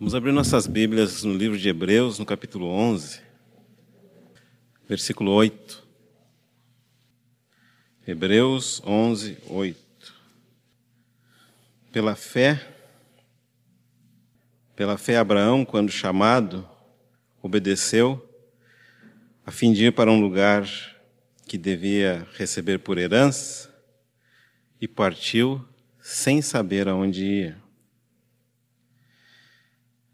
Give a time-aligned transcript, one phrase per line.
[0.00, 3.20] Vamos abrir nossas Bíblias no livro de Hebreus, no capítulo 11,
[4.88, 5.86] versículo 8.
[8.06, 9.78] Hebreus 11, 8.
[11.92, 12.66] Pela fé,
[14.74, 16.66] pela fé, Abraão, quando chamado,
[17.42, 18.26] obedeceu,
[19.44, 20.66] a fim de ir para um lugar
[21.46, 23.70] que devia receber por herança,
[24.80, 25.62] e partiu
[26.00, 27.69] sem saber aonde ia.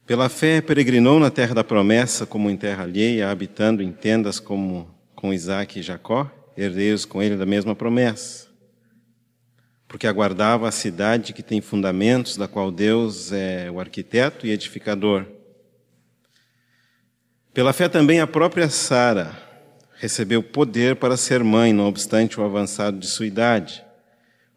[0.07, 4.89] Pela fé, peregrinou na terra da promessa como em terra alheia, habitando em tendas como
[5.17, 8.47] com Isaac e Jacó, herdeiros com ele da mesma promessa.
[9.89, 15.27] Porque aguardava a cidade que tem fundamentos, da qual Deus é o arquiteto e edificador.
[17.53, 19.37] Pela fé também a própria Sara
[19.99, 23.85] recebeu poder para ser mãe, não obstante o avançado de sua idade,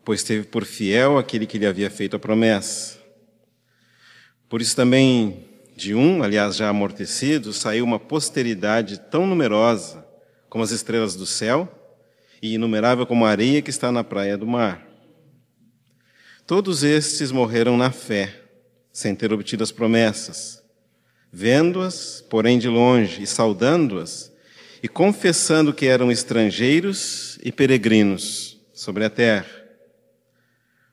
[0.06, 2.99] pois teve por fiel aquele que lhe havia feito a promessa.
[4.50, 5.46] Por isso também
[5.76, 10.06] de um, aliás já amortecido, saiu uma posteridade tão numerosa
[10.50, 11.72] como as estrelas do céu
[12.42, 14.86] e inumerável como a areia que está na praia do mar.
[16.48, 18.34] Todos estes morreram na fé,
[18.92, 20.64] sem ter obtido as promessas,
[21.32, 24.32] vendo-as, porém de longe, e saudando-as,
[24.82, 29.59] e confessando que eram estrangeiros e peregrinos sobre a terra.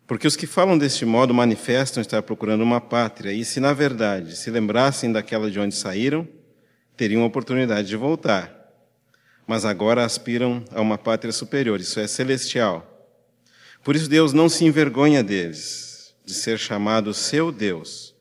[0.07, 4.37] Porque os que falam deste modo manifestam estar procurando uma pátria, e se na verdade
[4.37, 6.27] se lembrassem daquela de onde saíram,
[6.97, 8.55] teriam a oportunidade de voltar.
[9.47, 12.93] Mas agora aspiram a uma pátria superior, isso é celestial.
[13.83, 18.15] Por isso Deus não se envergonha deles, de ser chamado seu Deus,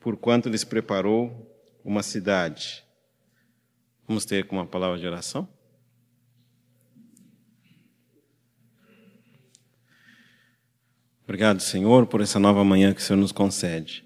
[0.00, 1.52] porquanto lhes preparou
[1.84, 2.84] uma cidade.
[4.06, 5.48] Vamos ter com uma palavra de oração?
[11.24, 14.04] Obrigado, Senhor, por essa nova manhã que o Senhor nos concede.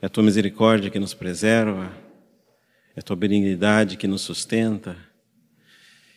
[0.00, 1.92] É a tua misericórdia que nos preserva,
[2.94, 4.96] é a tua benignidade que nos sustenta.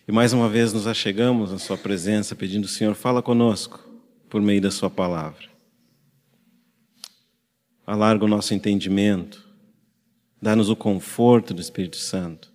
[0.08, 3.80] E mais uma vez nos achegamos à Sua presença, pedindo, Senhor, fala conosco
[4.30, 5.48] por meio da Sua palavra.
[7.88, 9.48] Alarga o nosso entendimento,
[10.42, 12.52] dá-nos o conforto do Espírito Santo,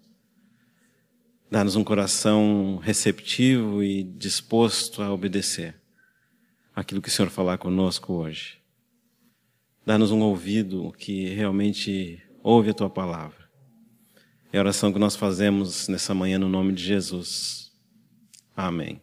[1.50, 5.74] dá-nos um coração receptivo e disposto a obedecer
[6.74, 8.60] aquilo que o Senhor falar conosco hoje.
[9.84, 13.50] Dá-nos um ouvido que realmente ouve a tua palavra.
[14.52, 17.72] É a oração que nós fazemos nessa manhã no nome de Jesus.
[18.56, 19.00] Amém.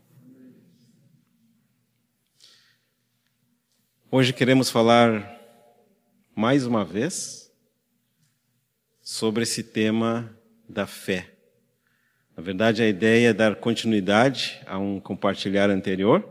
[4.09, 5.37] Hoje queremos falar
[6.33, 7.51] mais uma vez
[9.01, 10.33] sobre esse tema
[10.69, 11.36] da fé.
[12.37, 16.23] Na verdade, a ideia é dar continuidade a um compartilhar anterior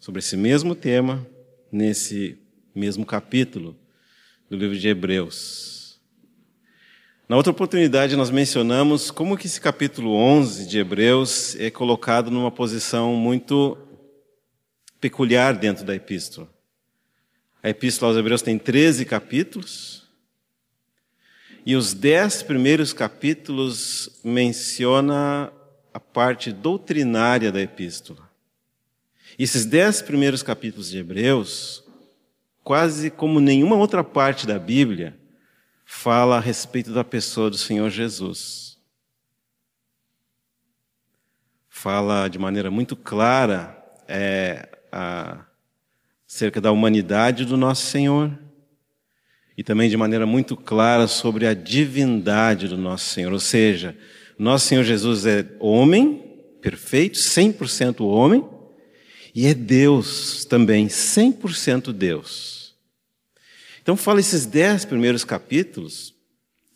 [0.00, 1.24] sobre esse mesmo tema
[1.70, 2.36] nesse
[2.74, 3.76] mesmo capítulo
[4.50, 6.00] do livro de Hebreus.
[7.28, 12.50] Na outra oportunidade nós mencionamos como que esse capítulo 11 de Hebreus é colocado numa
[12.50, 13.78] posição muito
[15.00, 16.52] peculiar dentro da epístola.
[17.62, 20.01] A epístola aos Hebreus tem 13 capítulos,
[21.64, 25.52] e os dez primeiros capítulos menciona
[25.94, 28.30] a parte doutrinária da epístola.
[29.38, 31.84] Esses dez primeiros capítulos de Hebreus,
[32.64, 35.18] quase como nenhuma outra parte da Bíblia,
[35.84, 38.78] fala a respeito da pessoa do Senhor Jesus.
[41.68, 43.78] Fala de maneira muito clara
[44.08, 45.44] é, a,
[46.28, 48.36] acerca da humanidade do nosso Senhor
[49.62, 53.32] e também de maneira muito clara sobre a divindade do nosso Senhor.
[53.32, 53.96] Ou seja,
[54.36, 56.20] nosso Senhor Jesus é homem,
[56.60, 58.44] perfeito, 100% homem,
[59.32, 62.74] e é Deus também, 100% Deus.
[63.80, 66.12] Então fala esses dez primeiros capítulos,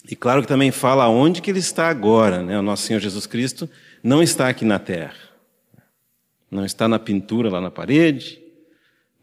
[0.09, 2.41] e claro que também fala onde que ele está agora.
[2.41, 2.57] Né?
[2.57, 3.69] O nosso Senhor Jesus Cristo
[4.01, 5.17] não está aqui na terra.
[6.49, 8.41] Não está na pintura lá na parede,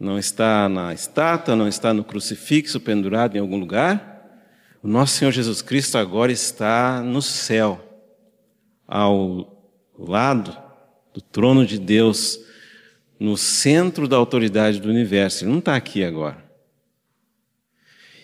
[0.04, 4.12] não está na estátua, não está no crucifixo pendurado em algum lugar.
[4.84, 7.82] O nosso Senhor Jesus Cristo agora está no céu,
[8.86, 9.66] ao
[9.98, 10.56] lado
[11.14, 12.38] do trono de Deus,
[13.18, 15.46] no centro da autoridade do universo.
[15.46, 16.44] Ele não está aqui agora.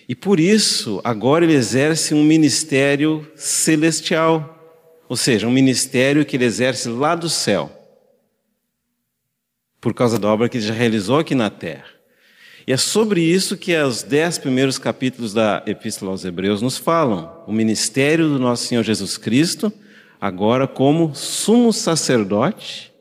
[0.08, 6.46] E por isso, agora ele exerce um ministério celestial, ou seja, um ministério que ele
[6.46, 7.79] exerce lá do céu,
[9.82, 11.88] por causa da obra que ele já realizou aqui na terra.
[12.68, 17.44] E é sobre isso que os dez primeiros capítulos da Epístola aos Hebreus nos falam.
[17.48, 19.72] O ministério do nosso Senhor Jesus Cristo,
[20.22, 22.94] agora como sumo sacerdote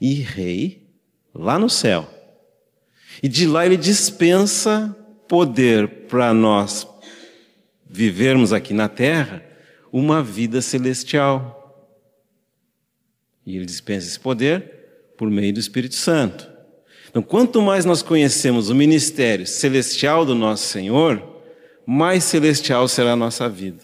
[0.00, 0.86] e rei
[1.34, 2.08] lá no céu.
[3.22, 4.94] E de lá ele dispensa
[5.26, 6.86] poder para nós
[7.88, 9.42] vivermos aqui na terra
[9.90, 11.56] uma vida celestial.
[13.44, 14.75] E ele dispensa esse poder
[15.16, 16.48] por meio do Espírito Santo.
[17.08, 21.22] Então, quanto mais nós conhecemos o ministério celestial do nosso Senhor,
[21.86, 23.82] mais celestial será a nossa vida.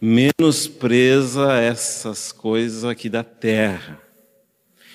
[0.00, 4.00] Menos presa a essas coisas aqui da terra.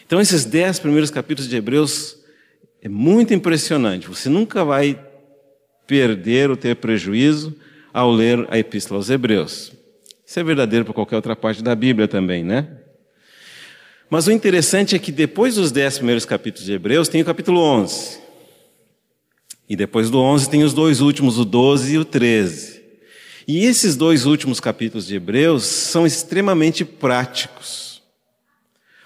[0.05, 2.17] Então, esses dez primeiros capítulos de Hebreus
[2.81, 4.07] é muito impressionante.
[4.07, 4.97] Você nunca vai
[5.85, 7.55] perder ou ter prejuízo
[7.93, 9.73] ao ler a Epístola aos Hebreus.
[10.25, 12.82] Isso é verdadeiro para qualquer outra parte da Bíblia também, né?
[14.09, 17.59] Mas o interessante é que depois dos dez primeiros capítulos de Hebreus, tem o capítulo
[17.59, 18.19] 11.
[19.67, 22.83] E depois do 11 tem os dois últimos, o 12 e o 13.
[23.47, 28.01] E esses dois últimos capítulos de Hebreus são extremamente práticos.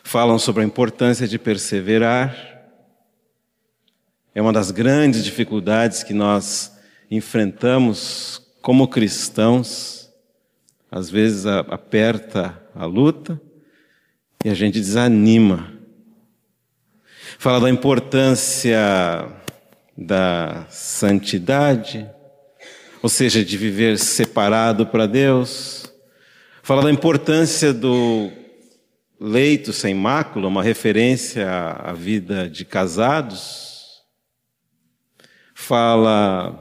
[0.03, 2.35] Falam sobre a importância de perseverar.
[4.33, 6.71] É uma das grandes dificuldades que nós
[7.09, 10.09] enfrentamos como cristãos.
[10.91, 13.41] Às vezes aperta a luta,
[14.47, 15.73] e a gente desanima.
[17.37, 18.79] Fala da importância
[19.97, 22.09] da santidade,
[23.03, 25.91] ou seja, de viver separado para Deus.
[26.63, 28.31] Fala da importância do
[29.19, 34.01] leito sem mácula, uma referência à vida de casados.
[35.53, 36.57] Fala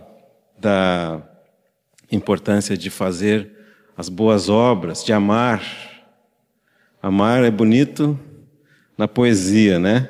[0.59, 1.23] da
[2.11, 3.49] importância de fazer
[3.97, 5.96] as boas obras, de amar
[7.07, 8.19] Amar é bonito
[8.99, 10.09] na poesia, né?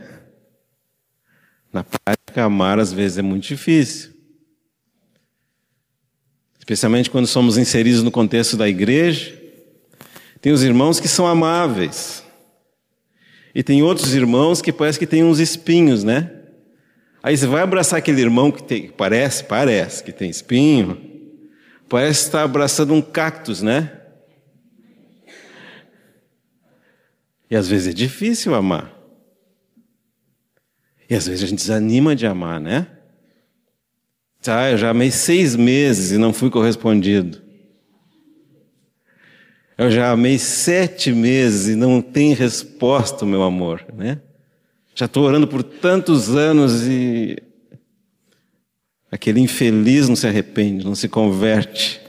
[1.70, 4.12] Na prática, amar às vezes é muito difícil.
[6.58, 9.38] Especialmente quando somos inseridos no contexto da igreja.
[10.40, 12.24] Tem os irmãos que são amáveis.
[13.54, 16.32] E tem outros irmãos que parece que tem uns espinhos, né?
[17.22, 20.98] Aí você vai abraçar aquele irmão que tem, parece, parece que tem espinho.
[21.90, 24.05] Parece estar abraçando um cactus, né?
[27.50, 28.92] E às vezes é difícil amar.
[31.08, 32.88] E às vezes a gente desanima de amar, né?
[34.48, 37.42] Ah, eu já amei seis meses e não fui correspondido.
[39.76, 44.20] Eu já amei sete meses e não tem resposta, meu amor, né?
[44.94, 47.36] Já estou orando por tantos anos e
[49.10, 52.00] aquele infeliz não se arrepende, não se converte.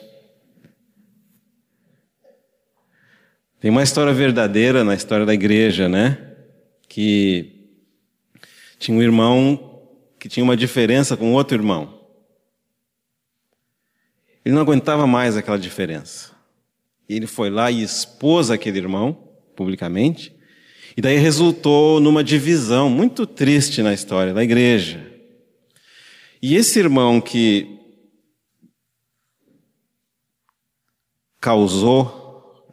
[3.68, 6.18] Tem uma história verdadeira na história da igreja, né?
[6.88, 7.68] Que
[8.80, 12.02] tinha um irmão que tinha uma diferença com outro irmão.
[14.46, 16.32] Ele não aguentava mais aquela diferença.
[17.10, 20.34] E ele foi lá e expôs aquele irmão publicamente.
[20.96, 25.06] E daí resultou numa divisão muito triste na história da igreja.
[26.42, 27.82] E esse irmão que
[31.42, 32.27] causou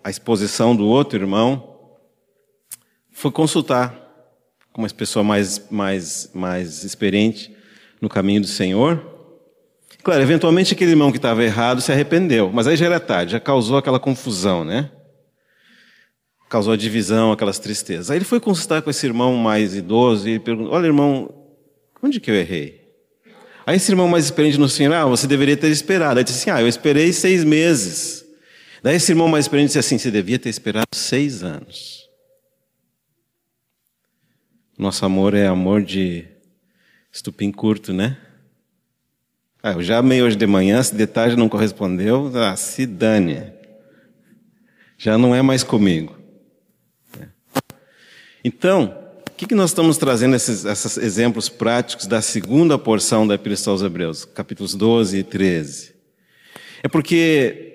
[0.05, 1.79] a exposição do outro irmão,
[3.11, 3.99] foi consultar
[4.71, 7.57] com uma pessoa mais, mais, mais experiente
[8.03, 9.03] no caminho do Senhor.
[10.03, 13.41] Claro, eventualmente aquele irmão que estava errado se arrependeu, mas aí já era tarde, já
[13.41, 14.91] causou aquela confusão, né?
[16.51, 18.11] Causou a divisão, aquelas tristezas.
[18.11, 21.35] Aí ele foi consultar com esse irmão mais idoso e perguntou: Olha, irmão,
[22.03, 22.85] onde que eu errei?
[23.67, 26.21] Aí esse irmão mais experiente no Senhor, ah, você deveria ter esperado.
[26.21, 28.24] Ele disse assim: Ah, eu esperei seis meses.
[28.85, 32.07] Daí esse irmão mais experiente disse assim: você devia ter esperado seis anos.
[34.77, 36.27] Nosso amor é amor de
[37.11, 38.19] estupim curto, né?
[39.63, 43.55] Ah, eu já amei hoje de manhã, se de tarde não correspondeu, ah, se dane.
[44.99, 46.19] Já não é mais comigo.
[48.45, 48.95] Então,
[49.27, 53.77] o que, que nós estamos trazendo esses, esses exemplos práticos da segunda porção da Epístola
[53.77, 55.95] aos Hebreus, capítulos 12 e 13?
[56.83, 57.74] É porque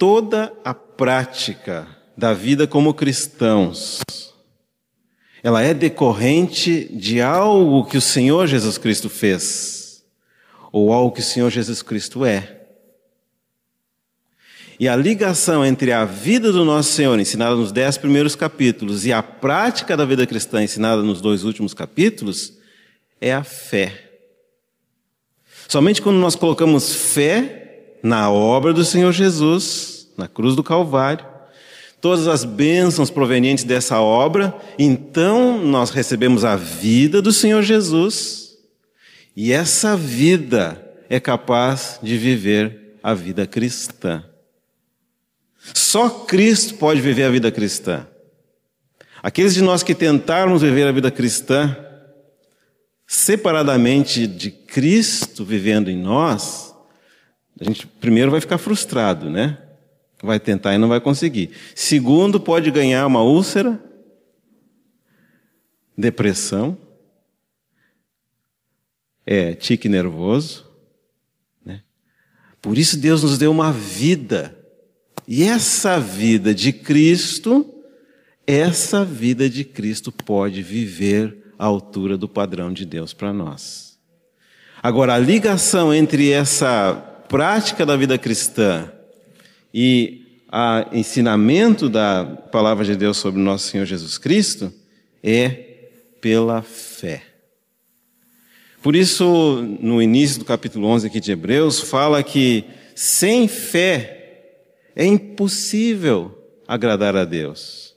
[0.00, 4.00] toda a prática da vida como cristãos,
[5.42, 10.02] ela é decorrente de algo que o Senhor Jesus Cristo fez,
[10.72, 12.62] ou algo que o Senhor Jesus Cristo é.
[14.78, 19.12] E a ligação entre a vida do nosso Senhor, ensinada nos dez primeiros capítulos, e
[19.12, 22.54] a prática da vida cristã, ensinada nos dois últimos capítulos,
[23.20, 24.12] é a fé.
[25.68, 27.59] Somente quando nós colocamos fé
[28.02, 31.24] na obra do Senhor Jesus, na cruz do Calvário,
[32.00, 38.56] todas as bênçãos provenientes dessa obra, então nós recebemos a vida do Senhor Jesus,
[39.36, 44.24] e essa vida é capaz de viver a vida cristã.
[45.74, 48.06] Só Cristo pode viver a vida cristã.
[49.22, 51.76] Aqueles de nós que tentarmos viver a vida cristã,
[53.06, 56.69] separadamente de Cristo vivendo em nós,
[57.60, 59.58] a gente primeiro vai ficar frustrado, né?
[60.22, 61.50] Vai tentar e não vai conseguir.
[61.74, 63.78] Segundo, pode ganhar uma úlcera,
[65.96, 66.76] depressão,
[69.26, 70.66] é, tique nervoso.
[71.64, 71.82] Né?
[72.62, 74.56] Por isso Deus nos deu uma vida.
[75.28, 77.74] E essa vida de Cristo,
[78.46, 83.98] essa vida de Cristo pode viver à altura do padrão de Deus para nós.
[84.82, 88.90] Agora, a ligação entre essa prática da vida cristã
[89.72, 90.42] e
[90.92, 94.72] o ensinamento da palavra de Deus sobre nosso Senhor Jesus Cristo
[95.22, 95.48] é
[96.20, 97.22] pela fé.
[98.82, 102.64] Por isso, no início do capítulo 11 aqui de Hebreus, fala que
[102.96, 104.56] sem fé
[104.96, 107.94] é impossível agradar a Deus.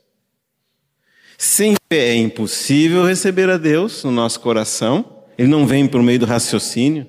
[1.39, 5.23] Sem fé é impossível receber a Deus no nosso coração.
[5.35, 7.07] Ele não vem por meio do raciocínio,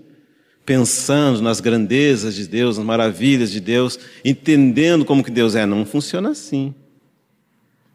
[0.65, 5.67] pensando nas grandezas de Deus, nas maravilhas de Deus, entendendo como que Deus é.
[5.67, 6.75] Não funciona assim.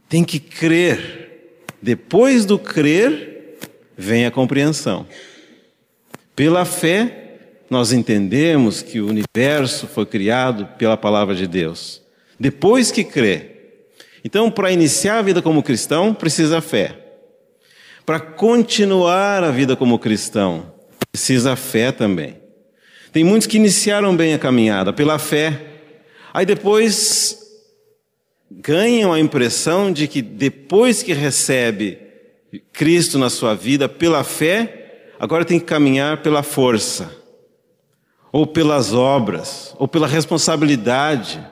[0.07, 1.65] Tem que crer.
[1.81, 3.57] Depois do crer,
[3.97, 5.07] vem a compreensão.
[6.35, 7.37] Pela fé,
[7.69, 12.01] nós entendemos que o universo foi criado pela palavra de Deus.
[12.39, 13.57] Depois que crê.
[14.23, 16.97] Então, para iniciar a vida como cristão, precisa fé.
[18.05, 20.73] Para continuar a vida como cristão,
[21.11, 22.38] precisa fé também.
[23.11, 25.67] Tem muitos que iniciaram bem a caminhada pela fé,
[26.33, 27.39] aí depois
[28.51, 31.97] ganham a impressão de que depois que recebe
[32.71, 37.11] Cristo na sua vida pela fé, agora tem que caminhar pela força,
[38.31, 41.43] ou pelas obras, ou pela responsabilidade.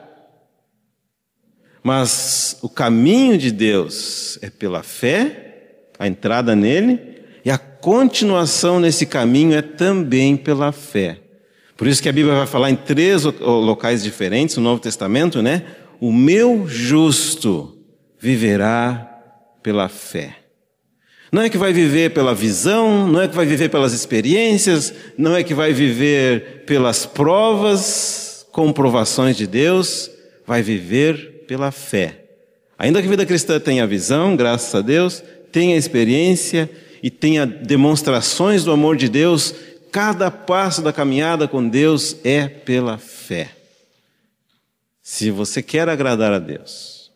[1.82, 9.06] Mas o caminho de Deus é pela fé, a entrada nele, e a continuação nesse
[9.06, 11.20] caminho é também pela fé.
[11.78, 15.62] Por isso que a Bíblia vai falar em três locais diferentes, no Novo Testamento, né?
[16.00, 17.78] O meu justo
[18.18, 19.08] viverá
[19.62, 20.38] pela fé.
[21.30, 25.36] Não é que vai viver pela visão, não é que vai viver pelas experiências, não
[25.36, 30.10] é que vai viver pelas provas, comprovações de Deus,
[30.44, 32.24] vai viver pela fé.
[32.76, 36.68] Ainda que a vida cristã tenha visão, graças a Deus, tenha experiência
[37.00, 39.54] e tenha demonstrações do amor de Deus,
[39.90, 43.56] cada passo da caminhada com Deus é pela fé.
[45.02, 47.10] Se você quer agradar a Deus,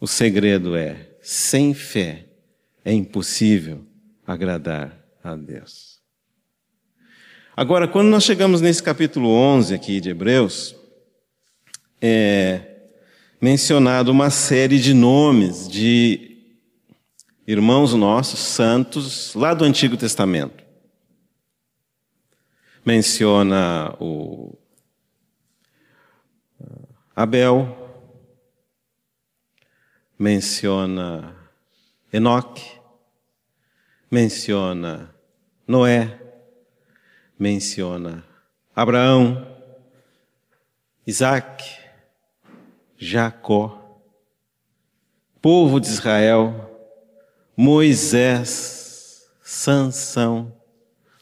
[0.00, 2.26] o segredo é sem fé
[2.84, 3.84] é impossível
[4.26, 6.00] agradar a Deus.
[7.56, 10.74] Agora, quando nós chegamos nesse capítulo 11 aqui de Hebreus,
[12.00, 12.62] é
[13.40, 16.29] mencionado uma série de nomes de
[17.50, 20.62] irmãos nossos, santos, lá do Antigo Testamento.
[22.86, 24.56] Menciona o
[27.14, 27.76] Abel,
[30.16, 31.34] menciona
[32.12, 32.80] Enoque,
[34.08, 35.12] menciona
[35.66, 36.20] Noé,
[37.36, 38.24] menciona
[38.76, 39.44] Abraão,
[41.04, 41.64] Isaac,
[42.96, 44.00] Jacó,
[45.42, 46.69] povo de Israel,
[47.62, 50.50] Moisés, Sansão,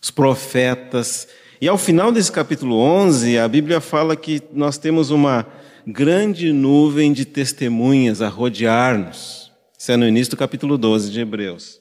[0.00, 1.26] os profetas.
[1.60, 5.44] E ao final desse capítulo 11, a Bíblia fala que nós temos uma
[5.84, 9.50] grande nuvem de testemunhas a rodear-nos.
[9.76, 11.80] Isso é no início do capítulo 12 de Hebreus.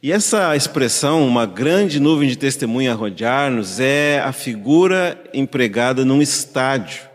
[0.00, 6.22] E essa expressão, uma grande nuvem de testemunha a rodear-nos, é a figura empregada num
[6.22, 7.08] estádio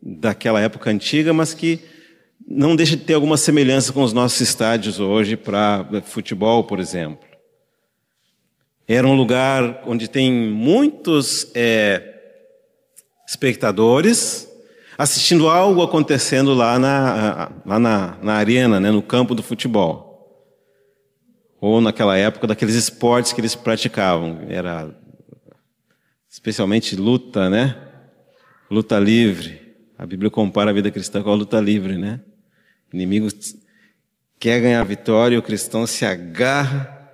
[0.00, 1.97] daquela época antiga, mas que
[2.50, 7.28] não deixa de ter alguma semelhança com os nossos estádios hoje para futebol, por exemplo.
[8.86, 12.14] Era um lugar onde tem muitos é,
[13.28, 14.50] espectadores,
[14.96, 20.08] assistindo algo acontecendo lá na, lá na, na arena, né, no campo do futebol.
[21.60, 24.46] Ou naquela época daqueles esportes que eles praticavam.
[24.48, 24.88] Era
[26.30, 27.76] especialmente luta, né?
[28.70, 29.60] Luta livre.
[29.98, 32.20] A Bíblia compara a vida cristã com a luta livre, né?
[32.92, 33.28] O inimigo
[34.38, 37.10] quer ganhar vitória, o cristão se agarra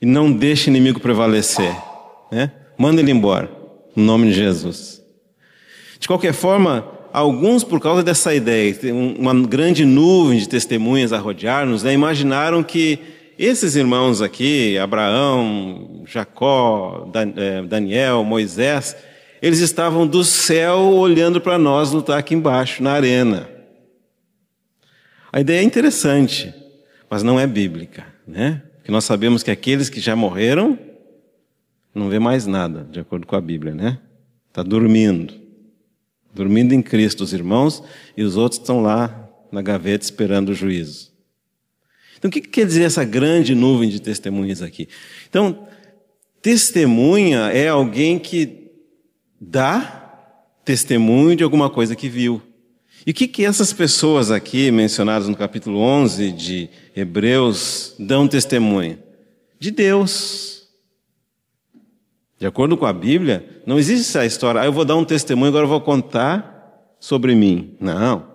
[0.00, 1.74] e não deixa o inimigo prevalecer,
[2.30, 2.52] né?
[2.78, 3.50] Manda ele embora,
[3.94, 5.02] no nome de Jesus.
[5.98, 8.74] De qualquer forma, alguns, por causa dessa ideia,
[9.18, 12.98] uma grande nuvem de testemunhas a rodear-nos, né, imaginaram que
[13.38, 18.96] esses irmãos aqui, Abraão, Jacó, é, Daniel, Moisés,
[19.42, 23.55] eles estavam do céu olhando para nós lutar aqui embaixo, na arena.
[25.36, 26.54] A ideia é interessante,
[27.10, 28.06] mas não é bíblica.
[28.26, 28.62] né?
[28.76, 30.78] Porque nós sabemos que aqueles que já morreram
[31.94, 33.98] não vê mais nada, de acordo com a Bíblia, né?
[34.48, 35.34] Está dormindo.
[36.34, 37.84] Dormindo em Cristo, os irmãos,
[38.16, 41.12] e os outros estão lá na gaveta esperando o juízo.
[42.16, 44.88] Então, o que quer dizer essa grande nuvem de testemunhas aqui?
[45.28, 45.68] Então,
[46.40, 48.70] testemunha é alguém que
[49.38, 50.32] dá
[50.64, 52.40] testemunho de alguma coisa que viu.
[53.06, 58.98] E o que, que essas pessoas aqui, mencionadas no capítulo 11 de Hebreus, dão testemunho?
[59.60, 60.64] De Deus.
[62.36, 65.50] De acordo com a Bíblia, não existe essa história, ah, eu vou dar um testemunho,
[65.50, 67.76] agora eu vou contar sobre mim.
[67.80, 68.26] Não.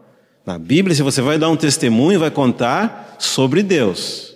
[0.45, 4.33] Na Bíblia, se você vai dar um testemunho, vai contar sobre Deus.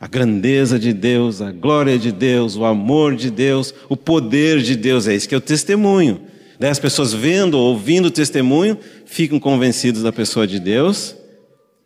[0.00, 4.74] A grandeza de Deus, a glória de Deus, o amor de Deus, o poder de
[4.74, 6.33] Deus, é isso que é o testemunho.
[6.58, 11.16] Daí as pessoas vendo, ouvindo o testemunho, ficam convencidos da pessoa de Deus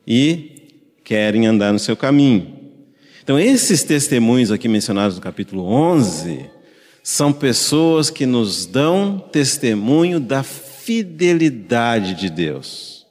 [0.07, 0.59] e
[1.05, 2.59] querem andar no seu caminho.
[3.23, 6.47] Então, esses testemunhos aqui mencionados no capítulo 11
[7.03, 13.07] são pessoas que nos dão testemunho da fidelidade de Deus.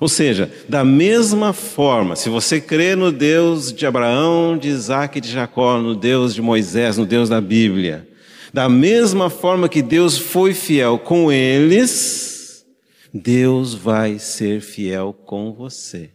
[0.00, 5.20] Ou seja, da mesma forma, se você crê no Deus de Abraão, de Isaac e
[5.20, 8.08] de Jacó, no Deus de Moisés, no Deus da Bíblia,
[8.54, 12.64] da mesma forma que Deus foi fiel com eles,
[13.12, 16.12] Deus vai ser fiel com você.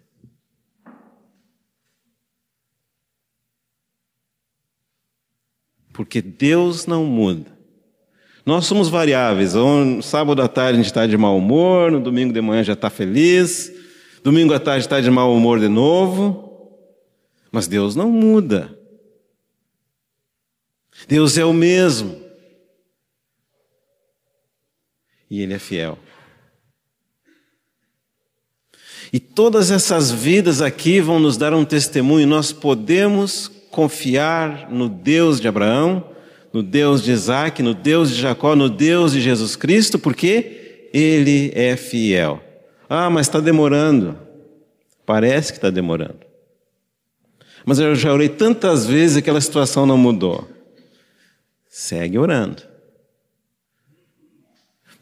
[5.92, 7.52] Porque Deus não muda.
[8.46, 9.54] Nós somos variáveis.
[9.54, 12.72] No sábado à tarde a gente está de mau humor, no domingo de manhã já
[12.72, 13.70] está feliz,
[14.24, 16.72] domingo à tarde está de mau humor de novo.
[17.52, 18.80] Mas Deus não muda.
[21.06, 22.29] Deus é o mesmo
[25.30, 25.98] e Ele é fiel.
[29.12, 32.28] E todas essas vidas aqui vão nos dar um testemunho.
[32.28, 36.12] Nós podemos confiar no Deus de Abraão,
[36.54, 41.52] no Deus de Isaac, no Deus de Jacó, no Deus de Jesus Cristo, porque Ele
[41.56, 42.42] é fiel.
[42.88, 44.18] Ah, mas está demorando.
[45.06, 46.20] Parece que está demorando.
[47.66, 50.48] Mas eu já orei tantas vezes e aquela situação não mudou.
[51.68, 52.69] Segue orando.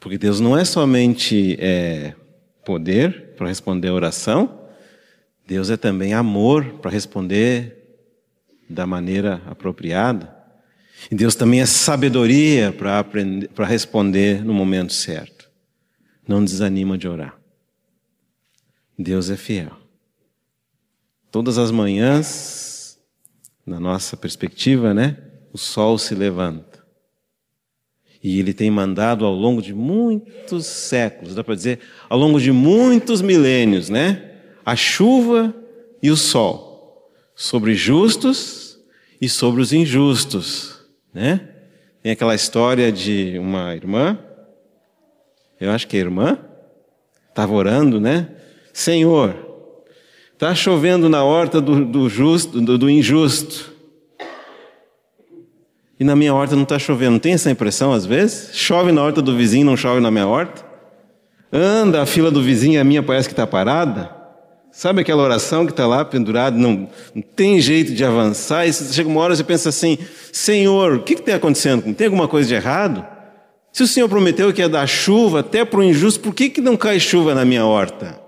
[0.00, 2.14] Porque Deus não é somente é,
[2.64, 4.68] poder para responder a oração,
[5.46, 7.78] Deus é também amor para responder
[8.68, 10.36] da maneira apropriada.
[11.10, 15.48] E Deus também é sabedoria para para responder no momento certo.
[16.26, 17.38] Não desanima de orar.
[18.98, 19.72] Deus é fiel.
[21.30, 22.98] Todas as manhãs,
[23.64, 25.16] na nossa perspectiva, né,
[25.52, 26.77] o sol se levanta.
[28.22, 31.78] E ele tem mandado ao longo de muitos séculos, dá para dizer,
[32.08, 34.32] ao longo de muitos milênios, né?
[34.64, 35.54] A chuva
[36.02, 38.78] e o sol sobre justos
[39.20, 40.80] e sobre os injustos,
[41.14, 41.48] né?
[42.02, 44.18] Tem aquela história de uma irmã,
[45.60, 46.38] eu acho que é irmã,
[47.28, 48.28] estava orando, né?
[48.72, 49.36] Senhor,
[50.32, 53.77] está chovendo na horta do, do justo, do, do injusto
[55.98, 57.18] e na minha horta não está chovendo.
[57.18, 58.50] Tem essa impressão às vezes?
[58.54, 60.64] Chove na horta do vizinho, não chove na minha horta?
[61.52, 64.16] Anda a fila do vizinho a minha parece que está parada?
[64.70, 69.08] Sabe aquela oração que está lá pendurada, não, não, tem jeito de avançar, e chega
[69.08, 69.98] uma hora e você pensa assim:
[70.32, 71.92] Senhor, o que está acontecendo?
[71.94, 73.04] Tem alguma coisa de errado?
[73.72, 76.60] Se o Senhor prometeu que ia dar chuva até para o injusto, por que, que
[76.60, 78.20] não cai chuva na minha horta?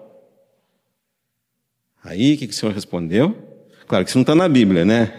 [2.02, 3.36] Aí o que, que o Senhor respondeu?
[3.86, 5.12] Claro que isso não está na Bíblia, né?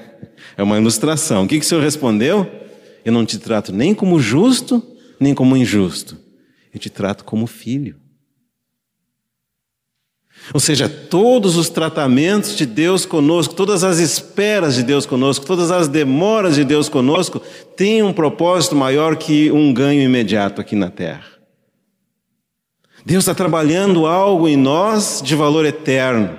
[0.58, 1.44] É uma ilustração.
[1.44, 2.50] O que, que o Senhor respondeu?
[3.04, 4.84] Eu não te trato nem como justo,
[5.20, 6.18] nem como injusto.
[6.74, 7.96] Eu te trato como filho.
[10.54, 15.70] Ou seja, todos os tratamentos de Deus conosco, todas as esperas de Deus conosco, todas
[15.70, 17.40] as demoras de Deus conosco,
[17.76, 21.26] têm um propósito maior que um ganho imediato aqui na terra.
[23.06, 26.38] Deus está trabalhando algo em nós de valor eterno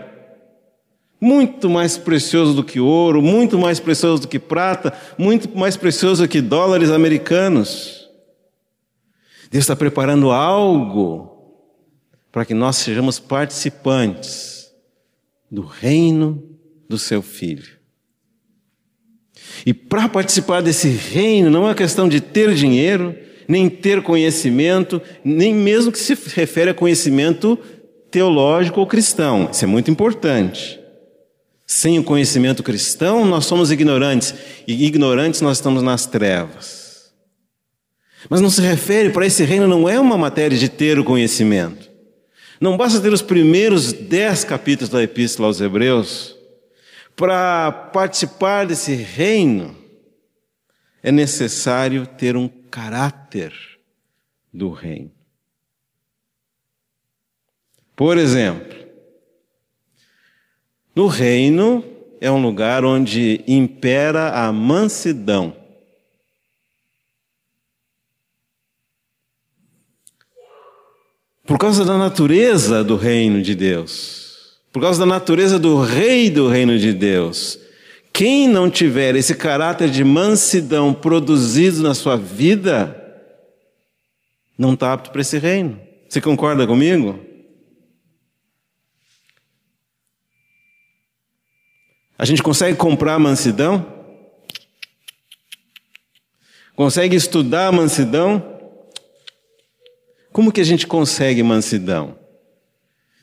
[1.22, 6.24] muito mais precioso do que ouro, muito mais precioso do que prata, muito mais precioso
[6.24, 8.10] do que dólares americanos.
[9.48, 11.30] Deus está preparando algo
[12.32, 14.72] para que nós sejamos participantes
[15.48, 16.42] do reino
[16.88, 17.70] do seu filho.
[19.64, 25.54] E para participar desse reino não é questão de ter dinheiro, nem ter conhecimento, nem
[25.54, 27.56] mesmo que se refere a conhecimento
[28.10, 29.48] teológico ou cristão.
[29.52, 30.81] Isso é muito importante.
[31.74, 34.34] Sem o conhecimento cristão, nós somos ignorantes,
[34.68, 37.10] e ignorantes nós estamos nas trevas.
[38.28, 41.90] Mas não se refere para esse reino, não é uma matéria de ter o conhecimento.
[42.60, 46.36] Não basta ter os primeiros dez capítulos da Epístola aos Hebreus
[47.16, 49.74] Para participar desse reino,
[51.02, 53.54] é necessário ter um caráter
[54.52, 55.10] do reino.
[57.96, 58.81] Por exemplo,
[60.94, 61.84] no reino
[62.20, 65.54] é um lugar onde impera a mansidão.
[71.44, 76.48] Por causa da natureza do reino de Deus, por causa da natureza do rei do
[76.48, 77.58] reino de Deus,
[78.12, 82.96] quem não tiver esse caráter de mansidão produzido na sua vida,
[84.56, 85.80] não está apto para esse reino.
[86.08, 87.31] Você concorda comigo?
[92.22, 93.84] A gente consegue comprar mansidão?
[96.76, 98.60] Consegue estudar mansidão?
[100.30, 102.16] Como que a gente consegue mansidão?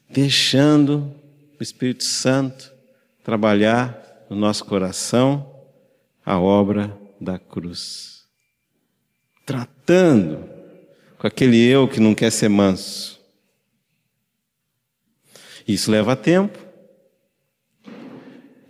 [0.09, 1.15] Deixando
[1.57, 2.73] o Espírito Santo
[3.23, 5.49] trabalhar no nosso coração
[6.25, 8.25] a obra da cruz.
[9.45, 10.43] Tratando
[11.17, 13.17] com aquele eu que não quer ser manso.
[15.65, 16.68] Isso leva tempo.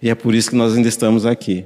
[0.01, 1.65] E é por isso que nós ainda estamos aqui.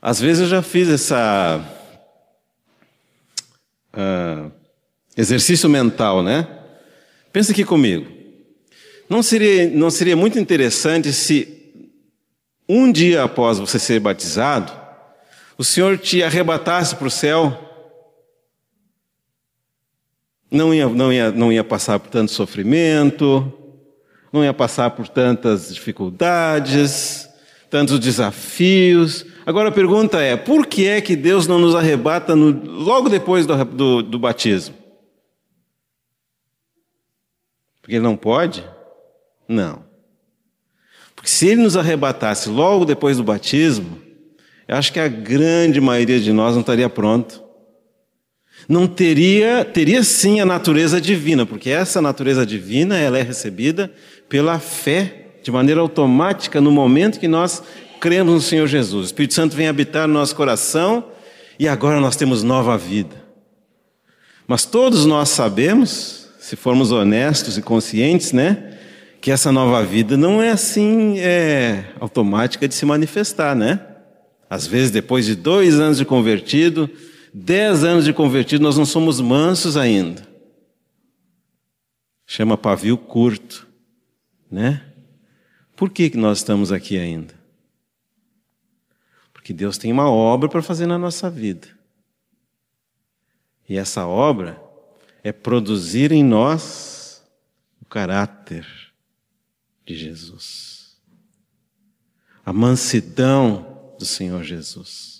[0.00, 1.60] Às vezes eu já fiz essa
[3.92, 4.52] uh,
[5.16, 6.46] exercício mental, né?
[7.32, 8.10] Pensa aqui comigo.
[9.08, 11.58] Não seria, não seria muito interessante se
[12.68, 14.72] um dia após você ser batizado,
[15.56, 17.67] o Senhor te arrebatasse para o céu?
[20.50, 23.52] Não ia, não, ia, não ia passar por tanto sofrimento,
[24.32, 27.28] não ia passar por tantas dificuldades,
[27.70, 32.50] tantos desafios, Agora a pergunta é: por que é que Deus não nos arrebata no,
[32.70, 34.74] logo depois do, do, do batismo?
[37.80, 38.62] Porque Ele não pode?
[39.48, 39.82] Não.
[41.16, 43.98] Porque se Ele nos arrebatasse logo depois do batismo,
[44.68, 47.42] eu acho que a grande maioria de nós não estaria pronto.
[48.66, 53.90] Não teria, teria sim a natureza divina, porque essa natureza divina ela é recebida
[54.28, 57.62] pela fé de maneira automática no momento que nós
[58.00, 59.02] cremos no Senhor Jesus.
[59.02, 61.04] O Espírito Santo vem habitar no nosso coração
[61.58, 63.16] e agora nós temos nova vida.
[64.46, 68.74] Mas todos nós sabemos, se formos honestos e conscientes, né,
[69.20, 73.80] que essa nova vida não é assim é, automática de se manifestar, né?
[74.48, 76.88] Às vezes, depois de dois anos de convertido,
[77.38, 80.26] dez anos de convertido, nós não somos mansos ainda.
[82.26, 83.66] Chama pavio curto,
[84.50, 84.84] né?
[85.74, 87.38] Por que, que nós estamos aqui ainda?
[89.48, 91.68] que Deus tem uma obra para fazer na nossa vida.
[93.66, 94.62] E essa obra
[95.24, 97.24] é produzir em nós
[97.80, 98.66] o caráter
[99.86, 100.98] de Jesus.
[102.44, 105.17] A mansidão do Senhor Jesus.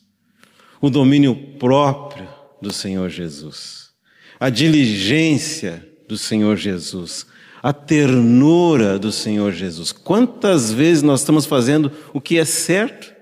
[0.80, 2.28] O domínio próprio
[2.60, 3.90] do Senhor Jesus.
[4.38, 7.26] A diligência do Senhor Jesus.
[7.62, 9.90] A ternura do Senhor Jesus.
[9.92, 13.12] Quantas vezes nós estamos fazendo o que é certo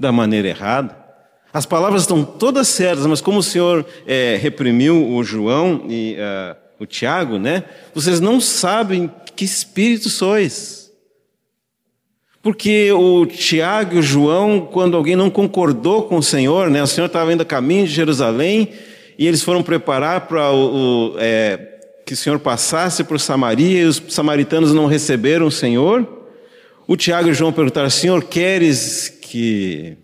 [0.00, 0.96] da maneira errada.
[1.52, 6.56] As palavras estão todas certas, mas como o Senhor é, reprimiu o João e uh,
[6.78, 7.64] o Tiago, né?
[7.92, 10.89] Vocês não sabem que espírito sois.
[12.42, 16.82] Porque o Tiago e o João, quando alguém não concordou com o Senhor, né?
[16.82, 18.72] O Senhor estava indo a caminho de Jerusalém
[19.18, 23.84] e eles foram preparar para o, o é, que o Senhor passasse por Samaria e
[23.84, 26.08] os samaritanos não receberam o Senhor.
[26.86, 29.98] O Tiago e o João perguntaram: Senhor, queres que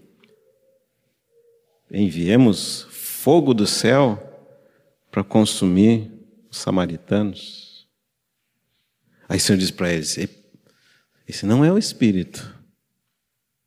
[1.90, 4.22] enviemos fogo do céu
[5.10, 6.12] para consumir
[6.50, 7.86] os samaritanos.
[9.26, 10.18] Aí o Senhor diz para eles:
[11.28, 12.54] esse não é o espírito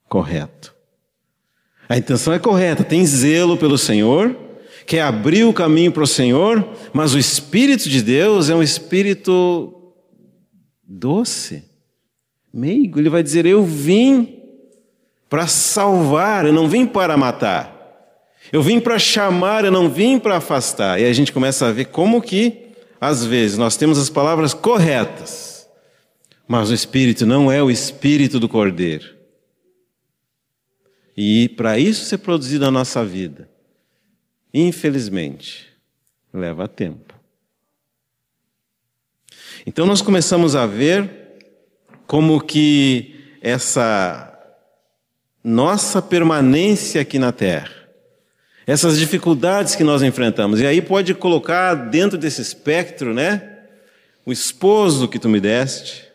[0.07, 0.73] correto.
[1.87, 4.35] A intenção é correta, tem zelo pelo Senhor,
[4.85, 9.93] quer abrir o caminho para o Senhor, mas o Espírito de Deus é um espírito
[10.83, 11.63] doce,
[12.53, 12.99] meigo.
[12.99, 14.39] Ele vai dizer: Eu vim
[15.29, 17.77] para salvar, eu não vim para matar.
[18.51, 20.99] Eu vim para chamar, eu não vim para afastar.
[20.99, 22.69] E a gente começa a ver como que,
[22.99, 25.48] às vezes, nós temos as palavras corretas,
[26.49, 29.15] mas o Espírito não é o Espírito do Cordeiro.
[31.15, 33.47] E para isso ser produzido na nossa vida,
[34.51, 35.67] infelizmente,
[36.33, 37.13] leva tempo.
[39.63, 41.07] Então nós começamos a ver
[42.07, 44.25] como que essa
[45.43, 47.71] nossa permanência aqui na terra,
[48.65, 50.59] essas dificuldades que nós enfrentamos.
[50.59, 53.57] E aí pode colocar dentro desse espectro, né?
[54.25, 56.08] o esposo que tu me deste,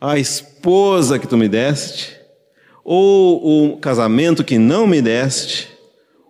[0.00, 2.16] a esposa que tu me deste,
[2.84, 5.68] ou o casamento que não me deste,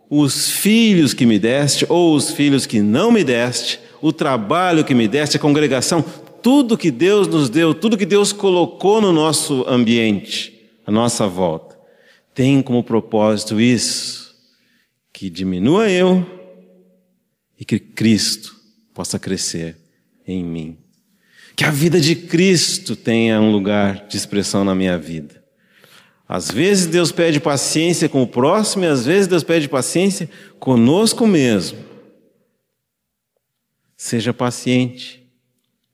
[0.09, 4.95] os filhos que me deste, ou os filhos que não me deste, o trabalho que
[4.95, 6.05] me deste, a congregação,
[6.43, 11.77] tudo que Deus nos deu, tudo que Deus colocou no nosso ambiente, à nossa volta,
[12.33, 14.35] tem como propósito isso,
[15.13, 16.25] que diminua eu
[17.59, 18.55] e que Cristo
[18.95, 19.77] possa crescer
[20.27, 20.86] em mim.
[21.57, 25.42] Que a vida de Cristo tenha um lugar de expressão na minha vida.
[26.29, 31.27] Às vezes Deus pede paciência com o próximo e às vezes Deus pede paciência conosco
[31.27, 31.79] mesmo.
[33.97, 35.27] Seja paciente.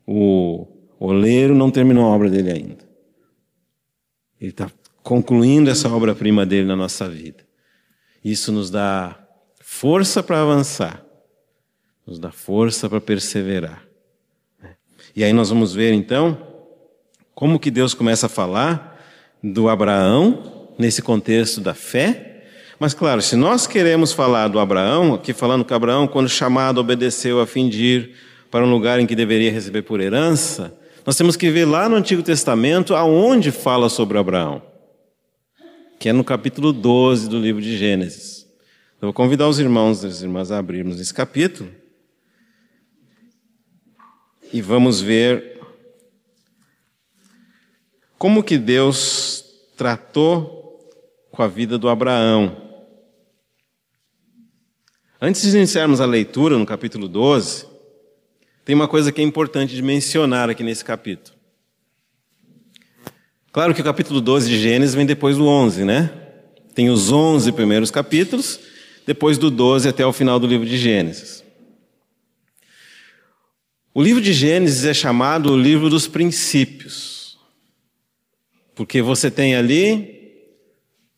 [0.07, 0.67] O
[0.99, 2.85] oleiro não terminou a obra dele ainda.
[4.41, 4.71] Ele está
[5.03, 7.47] concluindo essa obra-prima dele na nossa vida.
[8.25, 9.17] Isso nos dá
[9.61, 11.05] força para avançar,
[12.07, 13.92] nos dá força para perseverar.
[15.15, 16.39] E aí nós vamos ver então
[17.35, 18.99] como que Deus começa a falar
[19.43, 22.45] do Abraão nesse contexto da fé.
[22.79, 27.41] Mas claro, se nós queremos falar do Abraão, aqui falando que Abraão, quando chamado, obedeceu
[27.41, 28.15] a fim de ir
[28.51, 31.97] para um lugar em que deveria receber por herança, nós temos que ver lá no
[31.97, 34.63] Antigo Testamento aonde fala sobre Abraão,
[35.99, 38.47] que é no capítulo 12 do livro de Gênesis.
[39.01, 41.82] Eu vou convidar os irmãos e as irmãs a abrirmos esse capítulo
[44.53, 45.61] e vamos ver
[48.19, 49.45] como que Deus
[49.77, 50.79] tratou
[51.31, 52.57] com a vida do Abraão.
[55.21, 57.67] Antes de iniciarmos a leitura no capítulo 12,
[58.65, 61.37] tem uma coisa que é importante de mencionar aqui nesse capítulo.
[63.51, 66.11] Claro que o capítulo 12 de Gênesis vem depois do 11, né?
[66.75, 68.61] Tem os 11 primeiros capítulos,
[69.07, 71.42] depois do 12 até o final do livro de Gênesis.
[73.95, 77.39] O livro de Gênesis é chamado o livro dos princípios,
[78.75, 80.33] porque você tem ali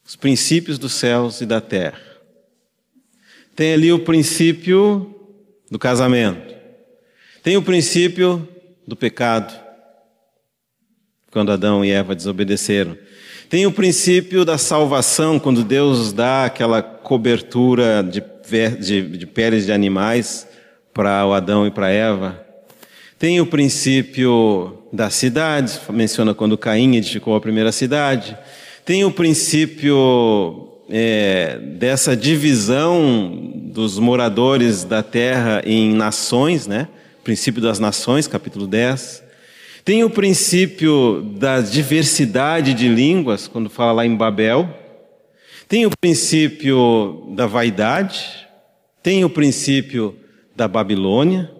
[0.04, 2.00] os princípios dos céus e da terra.
[3.54, 5.14] Tem ali o princípio
[5.70, 6.52] do casamento.
[7.44, 8.48] Tem o princípio
[8.84, 9.54] do pecado,
[11.30, 12.98] quando Adão e Eva desobedeceram.
[13.48, 18.20] Tem o princípio da salvação, quando Deus dá aquela cobertura de,
[18.80, 20.48] de, de peles de animais
[20.92, 22.43] para Adão e para Eva.
[23.24, 28.36] Tem o princípio da cidade, menciona quando Caim edificou a primeira cidade.
[28.84, 36.86] Tem o princípio é, dessa divisão dos moradores da terra em nações, né?
[37.22, 39.22] Princípio das nações, capítulo 10.
[39.86, 44.68] Tem o princípio da diversidade de línguas, quando fala lá em Babel.
[45.66, 48.46] Tem o princípio da vaidade.
[49.02, 50.14] Tem o princípio
[50.54, 51.53] da Babilônia.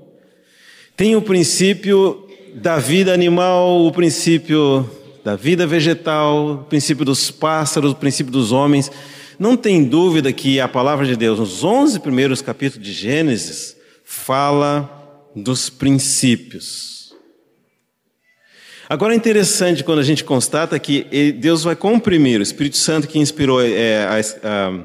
[0.97, 4.89] Tem o princípio da vida animal, o princípio
[5.25, 8.93] da vida vegetal, o princípio dos pássaros, o princípio dos homens.
[9.37, 15.29] Não tem dúvida que a palavra de Deus, nos 11 primeiros capítulos de Gênesis, fala
[15.35, 17.13] dos princípios.
[18.89, 23.19] Agora é interessante quando a gente constata que Deus vai comprimir, o Espírito Santo que
[23.19, 24.81] inspirou é, a, a,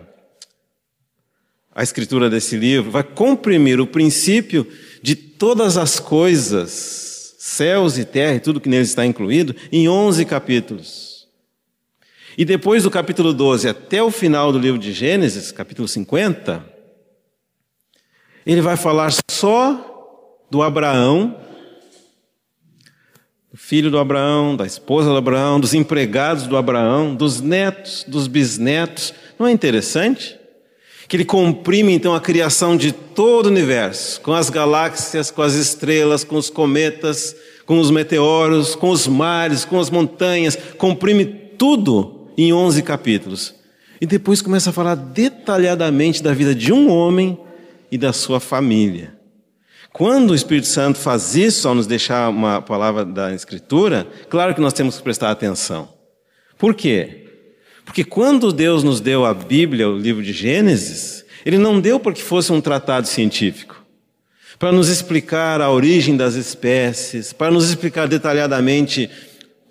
[1.76, 4.66] a escritura desse livro, vai comprimir o princípio
[5.02, 10.26] de todas as coisas, céus e terra e tudo que neles está incluído, em 11
[10.26, 11.28] capítulos.
[12.38, 16.66] E depois do capítulo 12 até o final do livro de Gênesis, capítulo 50,
[18.46, 21.38] ele vai falar só do Abraão,
[23.52, 28.28] do filho do Abraão, da esposa do Abraão, dos empregados do Abraão, dos netos, dos
[28.28, 29.14] bisnetos.
[29.38, 30.39] Não é interessante?
[31.10, 35.56] Que ele comprime então a criação de todo o universo, com as galáxias, com as
[35.56, 42.28] estrelas, com os cometas, com os meteoros, com os mares, com as montanhas, comprime tudo
[42.38, 43.56] em 11 capítulos.
[44.00, 47.40] E depois começa a falar detalhadamente da vida de um homem
[47.92, 49.18] e da sua família.
[49.92, 54.62] Quando o Espírito Santo faz isso, ao nos deixar uma palavra da Escritura, claro que
[54.62, 55.90] nós temos que prestar atenção.
[56.56, 57.19] Por quê?
[57.90, 62.22] Porque quando Deus nos deu a Bíblia, o livro de Gênesis, Ele não deu porque
[62.22, 63.84] fosse um tratado científico,
[64.60, 69.10] para nos explicar a origem das espécies, para nos explicar detalhadamente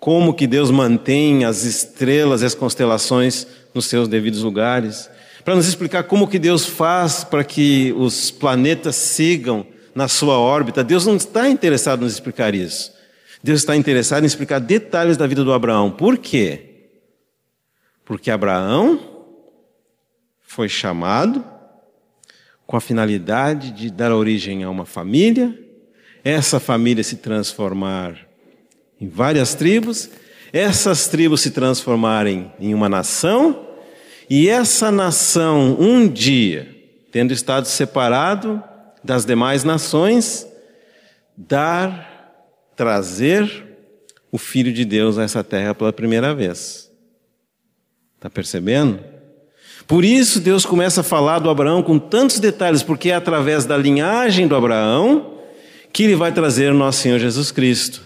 [0.01, 5.09] como que Deus mantém as estrelas e as constelações nos seus devidos lugares,
[5.45, 10.83] para nos explicar como que Deus faz para que os planetas sigam na sua órbita.
[10.83, 12.91] Deus não está interessado em nos explicar isso.
[13.41, 15.89] Deus está interessado em explicar detalhes da vida do Abraão.
[15.89, 16.68] Por quê?
[18.09, 18.99] Porque Abraão
[20.41, 21.45] foi chamado
[22.67, 25.57] com a finalidade de dar origem a uma família
[26.23, 28.27] essa família se transformar
[28.99, 30.09] em várias tribos,
[30.51, 33.67] essas tribos se transformarem em uma nação,
[34.29, 36.67] e essa nação, um dia,
[37.11, 38.61] tendo estado separado
[39.03, 40.45] das demais nações,
[41.35, 42.35] dar,
[42.75, 43.65] trazer
[44.31, 46.88] o Filho de Deus a essa terra pela primeira vez.
[48.19, 48.99] Está percebendo?
[49.87, 53.77] Por isso Deus começa a falar do Abraão com tantos detalhes, porque é através da
[53.77, 55.35] linhagem do Abraão
[55.93, 58.01] que ele vai trazer nosso Senhor Jesus Cristo.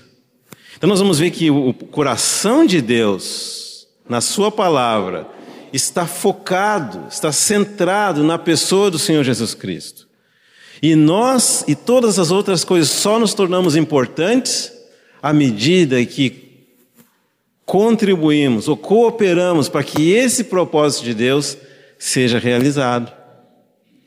[0.78, 5.28] Então nós vamos ver que o coração de Deus, na Sua palavra,
[5.74, 10.08] está focado, está centrado na pessoa do Senhor Jesus Cristo.
[10.80, 14.72] E nós e todas as outras coisas só nos tornamos importantes
[15.24, 16.43] à medida que
[17.66, 21.58] contribuímos ou cooperamos para que esse propósito de Deus
[21.98, 23.12] seja realizado,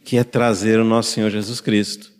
[0.04, 2.12] que é trazer o nosso Senhor Jesus Cristo.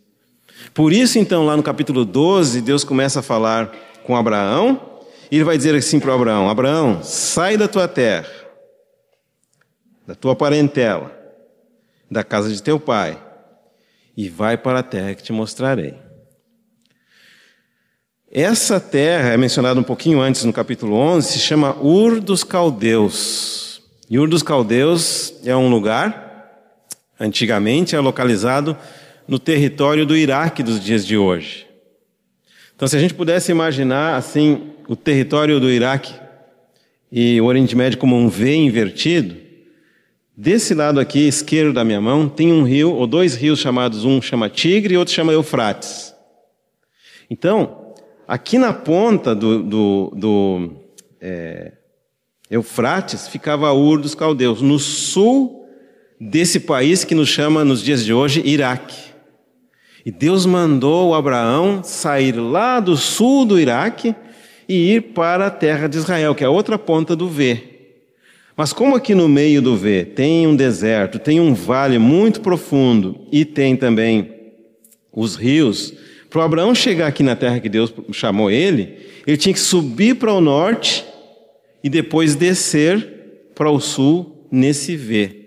[0.72, 3.72] Por isso, então, lá no capítulo 12, Deus começa a falar
[4.04, 8.28] com Abraão, e ele vai dizer assim para Abraão: Abraão, sai da tua terra,
[10.06, 11.14] da tua parentela,
[12.10, 13.20] da casa de teu pai,
[14.16, 16.05] e vai para a terra que te mostrarei.
[18.38, 23.80] Essa terra é mencionada um pouquinho antes no capítulo 11, se chama Ur dos Caldeus.
[24.10, 26.46] E Ur dos Caldeus é um lugar,
[27.18, 28.76] antigamente é localizado
[29.26, 31.66] no território do Iraque dos dias de hoje.
[32.74, 36.12] Então, se a gente pudesse imaginar assim o território do Iraque
[37.10, 39.34] e o Oriente Médio como um V invertido,
[40.36, 44.20] desse lado aqui esquerdo da minha mão tem um rio ou dois rios chamados um
[44.20, 46.14] chama Tigre e outro chama Eufrates.
[47.30, 47.85] Então,
[48.26, 50.70] aqui na ponta do, do, do
[51.20, 51.72] é,
[52.50, 55.66] Eufrates ficava Ur dos Caldeus, no sul
[56.20, 59.06] desse país que nos chama nos dias de hoje Iraque.
[60.04, 64.14] E Deus mandou Abraão sair lá do sul do Iraque
[64.68, 67.76] e ir para a terra de Israel, que é a outra ponta do V.
[68.56, 73.26] Mas como aqui no meio do V tem um deserto, tem um vale muito profundo
[73.30, 74.32] e tem também
[75.12, 75.92] os rios,
[76.30, 80.32] para Abraão chegar aqui na terra que Deus chamou ele, ele tinha que subir para
[80.32, 81.04] o norte
[81.82, 85.46] e depois descer para o sul nesse V.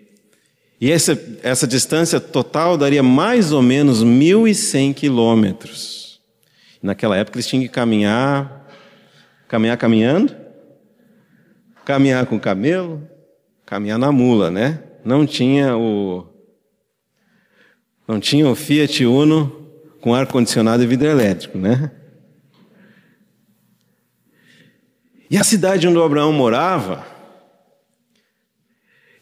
[0.82, 6.22] E essa, essa distância total daria mais ou menos 1.100 quilômetros.
[6.82, 8.66] Naquela época eles tinham que caminhar,
[9.48, 10.36] caminhar caminhando,
[11.84, 13.06] caminhar com o camelo,
[13.66, 14.82] caminhar na mula, né?
[15.04, 16.26] Não tinha o
[18.08, 19.59] não tinha o Fiat Uno
[20.02, 21.92] com ar condicionado e vidro elétrico, né?
[25.30, 27.06] E a cidade onde Abraão morava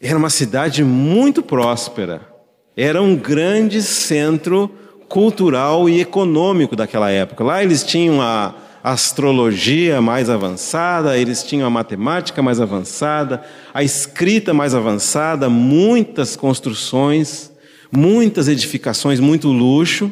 [0.00, 2.22] era uma cidade muito próspera.
[2.76, 4.70] Era um grande centro
[5.08, 7.42] cultural e econômico daquela época.
[7.42, 13.42] Lá eles tinham a astrologia mais avançada, eles tinham a matemática mais avançada,
[13.74, 17.52] a escrita mais avançada, muitas construções,
[17.90, 20.10] muitas edificações, muito luxo.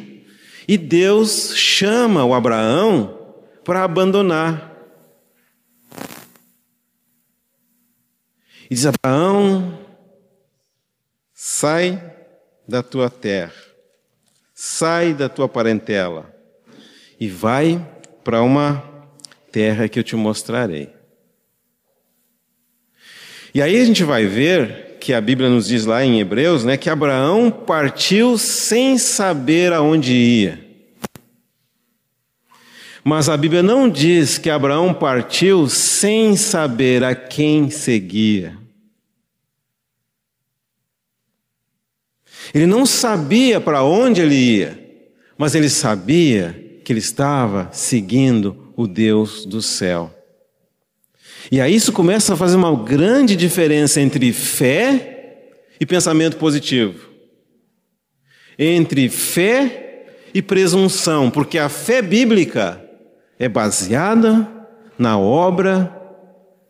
[0.67, 3.17] E Deus chama o Abraão
[3.63, 4.77] para abandonar
[8.69, 9.79] E diz: Abraão,
[11.33, 12.15] sai
[12.67, 13.53] da tua terra,
[14.53, 16.33] sai da tua parentela
[17.19, 17.83] e vai
[18.23, 18.83] para uma
[19.51, 20.93] terra que eu te mostrarei.
[23.53, 26.75] E aí a gente vai ver que a Bíblia nos diz lá em Hebreus, né,
[26.75, 30.67] que Abraão partiu sem saber aonde ia.
[33.05, 38.57] Mas a Bíblia não diz que Abraão partiu sem saber a quem seguia.
[42.53, 44.77] Ele não sabia para onde ele ia,
[45.37, 50.16] mas ele sabia que ele estava seguindo o Deus do céu.
[51.51, 55.47] E aí isso começa a fazer uma grande diferença entre fé
[55.79, 57.07] e pensamento positivo.
[58.59, 62.83] Entre fé e presunção, porque a fé bíblica
[63.39, 64.47] é baseada
[64.97, 65.93] na obra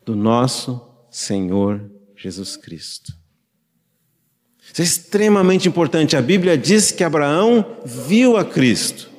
[0.05, 3.13] do nosso Senhor Jesus Cristo.
[4.71, 6.15] Isso é extremamente importante.
[6.15, 9.09] A Bíblia diz que Abraão viu a Cristo.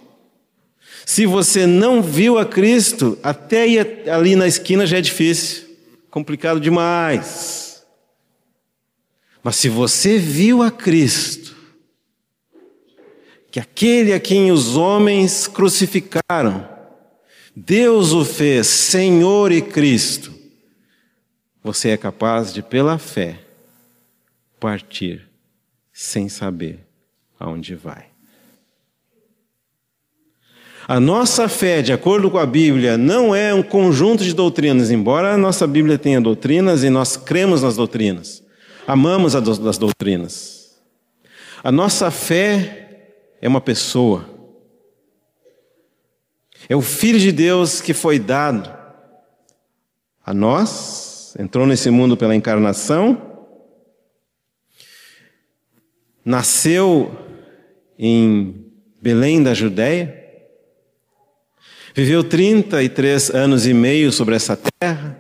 [1.09, 5.67] Se você não viu a Cristo, até ir ali na esquina já é difícil,
[6.11, 7.83] complicado demais.
[9.43, 11.57] Mas se você viu a Cristo,
[13.51, 16.69] que aquele a quem os homens crucificaram,
[17.57, 20.35] Deus o fez Senhor e Cristo,
[21.65, 23.41] você é capaz de, pela fé,
[24.61, 25.27] partir
[25.91, 26.81] sem saber
[27.41, 28.08] aonde vai.
[30.89, 35.35] A nossa fé, de acordo com a Bíblia, não é um conjunto de doutrinas, embora
[35.35, 38.43] a nossa Bíblia tenha doutrinas e nós cremos nas doutrinas,
[38.87, 40.81] amamos as doutrinas.
[41.63, 44.31] A nossa fé é uma pessoa,
[46.71, 48.75] é o Filho de Deus que foi dado
[50.25, 53.45] a nós, entrou nesse mundo pela encarnação,
[56.25, 57.15] nasceu
[57.99, 58.73] em
[59.03, 60.28] Belém da Judéia,
[61.99, 65.19] Viveu 33 anos e meio sobre essa terra.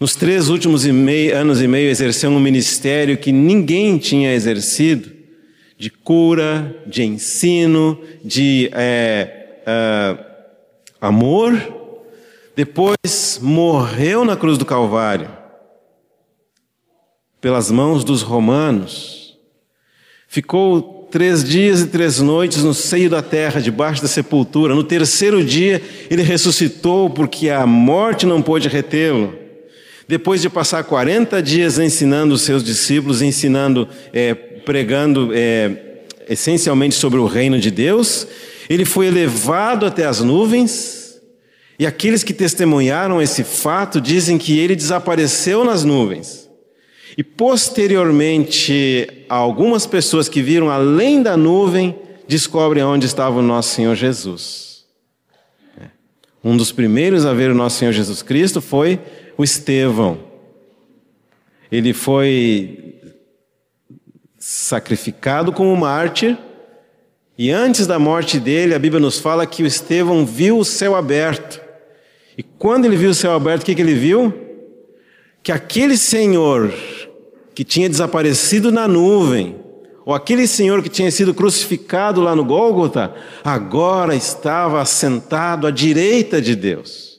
[0.00, 5.12] Nos três últimos e meio, anos e meio exerceu um ministério que ninguém tinha exercido,
[5.76, 10.18] de cura, de ensino, de é, é,
[10.98, 11.52] amor.
[12.56, 15.28] Depois morreu na cruz do Calvário,
[17.38, 19.38] pelas mãos dos romanos.
[20.26, 24.74] Ficou três dias e três noites no seio da terra, debaixo da sepultura.
[24.74, 25.80] No terceiro dia,
[26.10, 29.34] ele ressuscitou, porque a morte não pôde retê-lo.
[30.08, 37.18] Depois de passar 40 dias ensinando os seus discípulos, ensinando, é, pregando é, essencialmente sobre
[37.18, 38.26] o reino de Deus,
[38.68, 41.20] ele foi elevado até as nuvens.
[41.78, 46.45] E aqueles que testemunharam esse fato dizem que ele desapareceu nas nuvens.
[47.16, 51.96] E posteriormente, algumas pessoas que viram além da nuvem
[52.28, 54.84] descobrem onde estava o nosso Senhor Jesus.
[55.80, 55.86] É.
[56.44, 59.00] Um dos primeiros a ver o nosso Senhor Jesus Cristo foi
[59.38, 60.18] o Estevão.
[61.72, 63.00] Ele foi
[64.38, 66.36] sacrificado como mártir,
[67.38, 70.94] e antes da morte dele, a Bíblia nos fala que o Estevão viu o céu
[70.94, 71.60] aberto.
[72.36, 74.32] E quando ele viu o céu aberto, o que, que ele viu?
[75.42, 76.72] Que aquele Senhor
[77.56, 79.56] que tinha desaparecido na nuvem,
[80.04, 86.38] ou aquele senhor que tinha sido crucificado lá no Gólgota, agora estava assentado à direita
[86.38, 87.18] de Deus,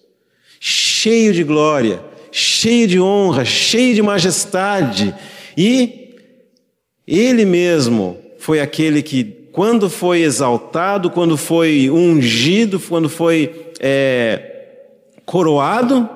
[0.60, 5.12] cheio de glória, cheio de honra, cheio de majestade,
[5.58, 6.14] e
[7.08, 14.68] ele mesmo foi aquele que, quando foi exaltado, quando foi ungido, quando foi é,
[15.26, 16.08] coroado,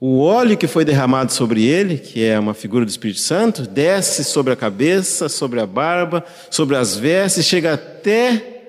[0.00, 4.24] o óleo que foi derramado sobre ele, que é uma figura do Espírito Santo, desce
[4.24, 8.62] sobre a cabeça, sobre a barba, sobre as vestes, chega até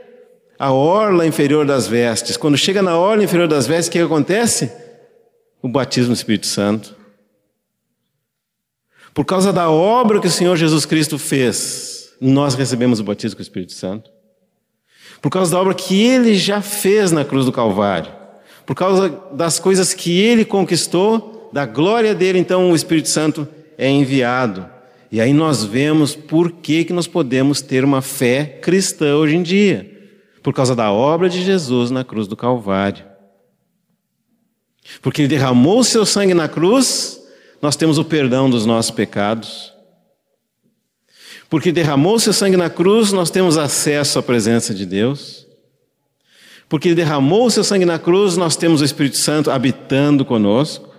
[0.60, 2.36] a orla inferior das vestes.
[2.36, 4.70] Quando chega na orla inferior das vestes, o que acontece?
[5.62, 6.98] O batismo do Espírito Santo.
[9.14, 13.42] Por causa da obra que o Senhor Jesus Cristo fez, nós recebemos o batismo com
[13.42, 14.12] o Espírito Santo.
[15.22, 18.21] Por causa da obra que ele já fez na cruz do Calvário
[18.72, 23.46] por causa das coisas que ele conquistou, da glória dele, então o Espírito Santo
[23.78, 24.66] é enviado.
[25.12, 29.44] E aí nós vemos por que, que nós podemos ter uma fé cristã hoje em
[29.44, 30.10] dia.
[30.42, 33.04] Por causa da obra de Jesus na cruz do Calvário.
[35.02, 37.22] Porque ele derramou o seu sangue na cruz,
[37.62, 39.74] nós temos o perdão dos nossos pecados.
[41.50, 45.51] Porque derramou o seu sangue na cruz, nós temos acesso à presença de Deus
[46.72, 50.90] porque derramou o seu sangue na cruz, nós temos o Espírito Santo habitando conosco.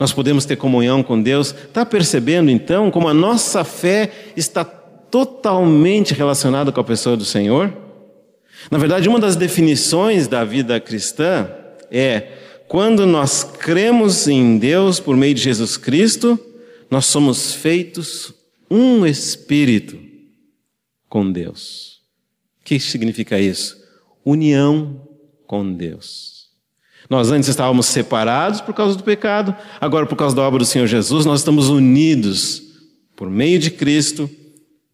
[0.00, 1.48] Nós podemos ter comunhão com Deus.
[1.50, 7.70] Está percebendo então como a nossa fé está totalmente relacionada com a pessoa do Senhor?
[8.70, 11.50] Na verdade, uma das definições da vida cristã
[11.90, 12.28] é
[12.66, 16.40] quando nós cremos em Deus por meio de Jesus Cristo,
[16.90, 18.32] nós somos feitos
[18.70, 19.98] um espírito
[21.10, 22.00] com Deus.
[22.62, 23.77] O que significa isso?
[24.30, 25.00] União
[25.46, 26.48] com Deus.
[27.08, 30.86] Nós antes estávamos separados por causa do pecado, agora, por causa da obra do Senhor
[30.86, 32.62] Jesus, nós estamos unidos
[33.16, 34.28] por meio de Cristo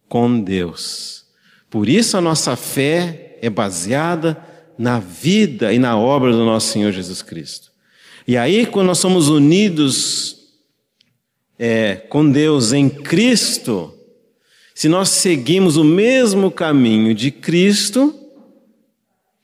[0.09, 1.25] com Deus.
[1.69, 4.41] Por isso a nossa fé é baseada
[4.79, 7.73] na vida e na obra do nosso Senhor Jesus Cristo.
[8.27, 10.37] E aí, quando nós somos unidos
[11.59, 13.93] é, com Deus em Cristo,
[14.75, 18.24] se nós seguimos o mesmo caminho de Cristo,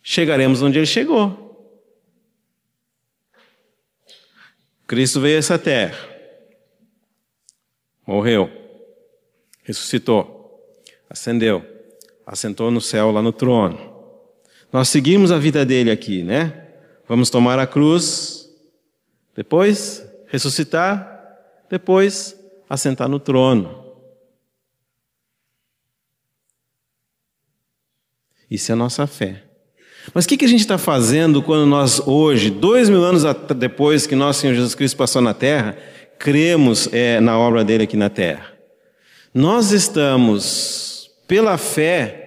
[0.02, 1.48] chegaremos onde ele chegou.
[4.86, 5.96] Cristo veio a essa terra,
[8.04, 8.50] morreu,
[9.62, 10.74] ressuscitou,
[11.08, 11.64] ascendeu,
[12.26, 13.78] assentou no céu lá no trono.
[14.72, 16.74] Nós seguimos a vida dele aqui, né?
[17.06, 18.48] Vamos tomar a cruz,
[19.34, 21.08] depois ressuscitar,
[21.68, 22.36] depois
[22.68, 23.94] assentar no trono.
[28.50, 29.49] Isso é a nossa fé.
[30.14, 33.22] Mas o que, que a gente está fazendo quando nós hoje, dois mil anos
[33.56, 35.76] depois que nosso Senhor Jesus Cristo passou na Terra,
[36.18, 38.46] cremos é, na obra dele aqui na Terra?
[39.32, 42.20] Nós estamos, pela fé,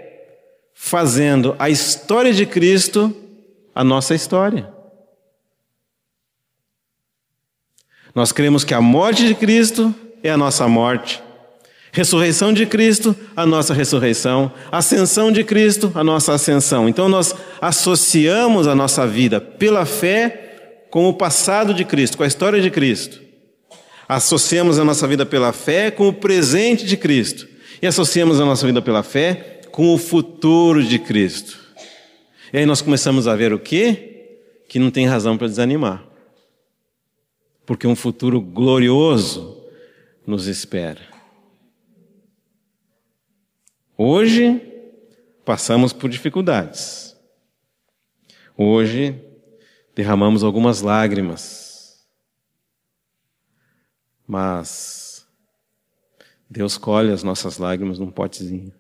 [0.74, 3.16] fazendo a história de Cristo
[3.74, 4.70] a nossa história.
[8.14, 11.23] Nós cremos que a morte de Cristo é a nossa morte,
[11.94, 16.90] ressurreição de Cristo, a nossa ressurreição, ascensão de Cristo, a nossa ascensão.
[16.90, 22.28] Então nós associamos a nossa vida pela fé com o passado de Cristo, com a
[22.28, 23.22] história de Cristo.
[24.10, 27.48] Associamos a nossa vida pela fé com o presente de Cristo.
[27.80, 31.60] E associamos a nossa vida pela fé com o futuro de Cristo.
[32.52, 34.40] E aí nós começamos a ver o quê?
[34.68, 36.04] Que não tem razão para desanimar.
[37.68, 39.58] Porque um futuro glorioso
[40.26, 41.13] nos espera.
[44.06, 44.60] Hoje
[45.46, 47.18] passamos por dificuldades.
[48.58, 49.18] Hoje
[49.96, 52.06] derramamos algumas lágrimas.
[54.28, 55.26] Mas
[56.50, 58.74] Deus colhe as nossas lágrimas num potezinho.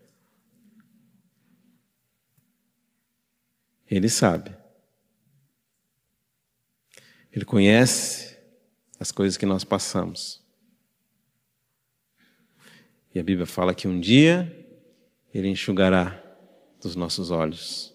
[3.89, 4.53] Ele sabe.
[7.31, 8.37] Ele conhece
[8.99, 10.45] as coisas que nós passamos.
[13.15, 14.62] E a Bíblia fala que um dia
[15.33, 16.21] Ele enxugará
[16.81, 17.93] dos nossos olhos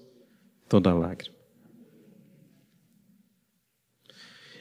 [0.68, 1.36] toda lágrima.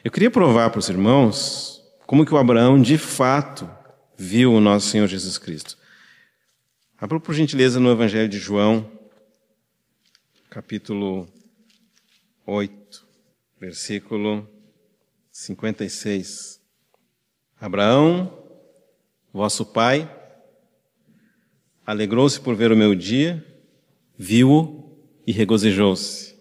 [0.04, 3.68] Eu queria provar para os irmãos como que o Abraão de fato
[4.16, 5.76] viu o nosso Senhor Jesus Cristo.
[7.00, 8.90] Abra por gentileza no Evangelho de João,
[10.48, 11.28] capítulo
[12.46, 13.06] 8,
[13.60, 14.48] versículo
[15.30, 16.60] 56.
[17.60, 18.42] Abraão,
[19.32, 20.10] vosso pai,
[21.88, 23.42] alegrou-se por ver o meu dia,
[24.18, 24.94] viu-o
[25.26, 26.34] e regozijou-se.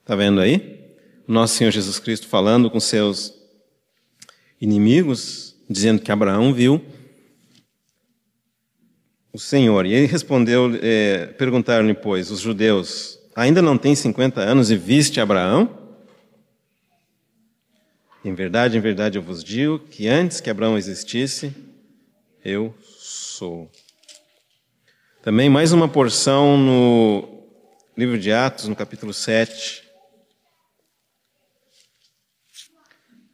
[0.00, 0.96] Está vendo aí?
[1.24, 3.32] Nosso Senhor Jesus Cristo falando com seus
[4.60, 6.84] inimigos, dizendo que Abraão viu
[9.32, 9.86] o Senhor.
[9.86, 15.20] E ele respondeu, é, perguntaram-lhe, pois, os judeus, ainda não tem 50 anos e viste
[15.20, 15.78] Abraão?
[18.24, 21.54] Em verdade, em verdade eu vos digo que antes que Abraão existisse,
[22.44, 23.70] eu sou.
[25.22, 27.44] Também mais uma porção no
[27.96, 29.84] livro de Atos, no capítulo 7,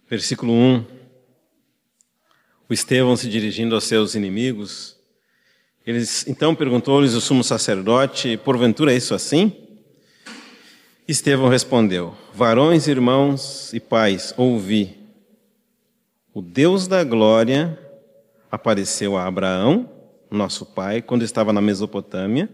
[0.07, 0.84] versículo 1.
[2.68, 4.99] O Estevão se dirigindo aos seus inimigos,
[5.86, 9.51] eles então perguntou-lhes o sumo sacerdote: Porventura é isso assim?
[11.09, 14.95] Estevão respondeu: Varões, irmãos e pais, ouvi.
[16.34, 17.78] O Deus da glória
[18.51, 19.97] apareceu a Abraão,
[20.30, 22.48] nosso pai, quando estava na Mesopotâmia,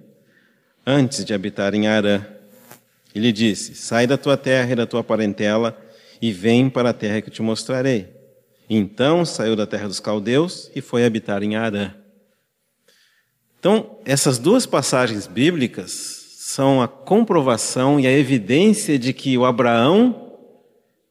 [0.87, 2.25] antes de habitar em Arã.
[3.15, 5.77] E lhe disse: Sai da tua terra e da tua parentela
[6.21, 8.09] e vem para a terra que te mostrarei.
[8.69, 11.93] Então saiu da terra dos caldeus e foi habitar em Arã.
[13.59, 20.33] Então, essas duas passagens bíblicas são a comprovação e a evidência de que o Abraão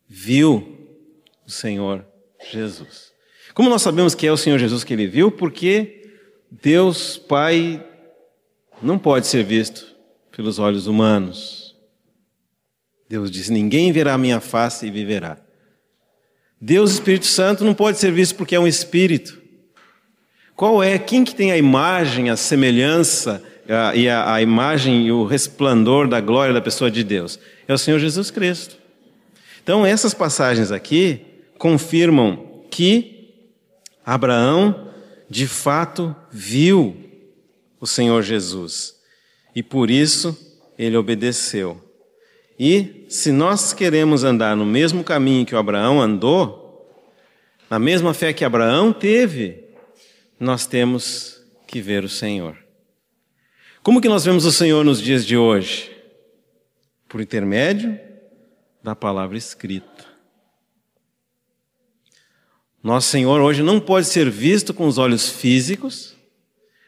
[0.07, 0.77] viu
[1.45, 2.05] o Senhor
[2.51, 3.11] Jesus.
[3.53, 5.31] Como nós sabemos que é o Senhor Jesus que ele viu?
[5.31, 6.02] Porque
[6.61, 7.83] Deus Pai
[8.81, 9.87] não pode ser visto
[10.35, 11.75] pelos olhos humanos.
[13.09, 15.37] Deus diz: Ninguém verá a minha face e viverá.
[16.61, 19.41] Deus Espírito Santo não pode ser visto porque é um espírito.
[20.55, 20.99] Qual é?
[20.99, 26.07] Quem que tem a imagem, a semelhança, a, e a, a imagem e o resplandor
[26.07, 27.39] da glória da pessoa de Deus?
[27.67, 28.77] É o Senhor Jesus Cristo.
[29.63, 31.21] Então, essas passagens aqui
[31.57, 33.33] confirmam que
[34.05, 34.82] Abraão,
[35.33, 36.95] de fato, viu
[37.79, 38.93] o Senhor Jesus
[39.55, 40.37] e por isso
[40.77, 41.83] ele obedeceu.
[42.59, 46.87] E se nós queremos andar no mesmo caminho que o Abraão andou,
[47.67, 49.63] na mesma fé que Abraão teve,
[50.39, 52.55] nós temos que ver o Senhor.
[53.81, 55.91] Como que nós vemos o Senhor nos dias de hoje?
[57.09, 57.99] Por intermédio
[58.83, 59.92] da palavra escrita.
[62.83, 66.13] Nosso Senhor hoje não pode ser visto com os olhos físicos,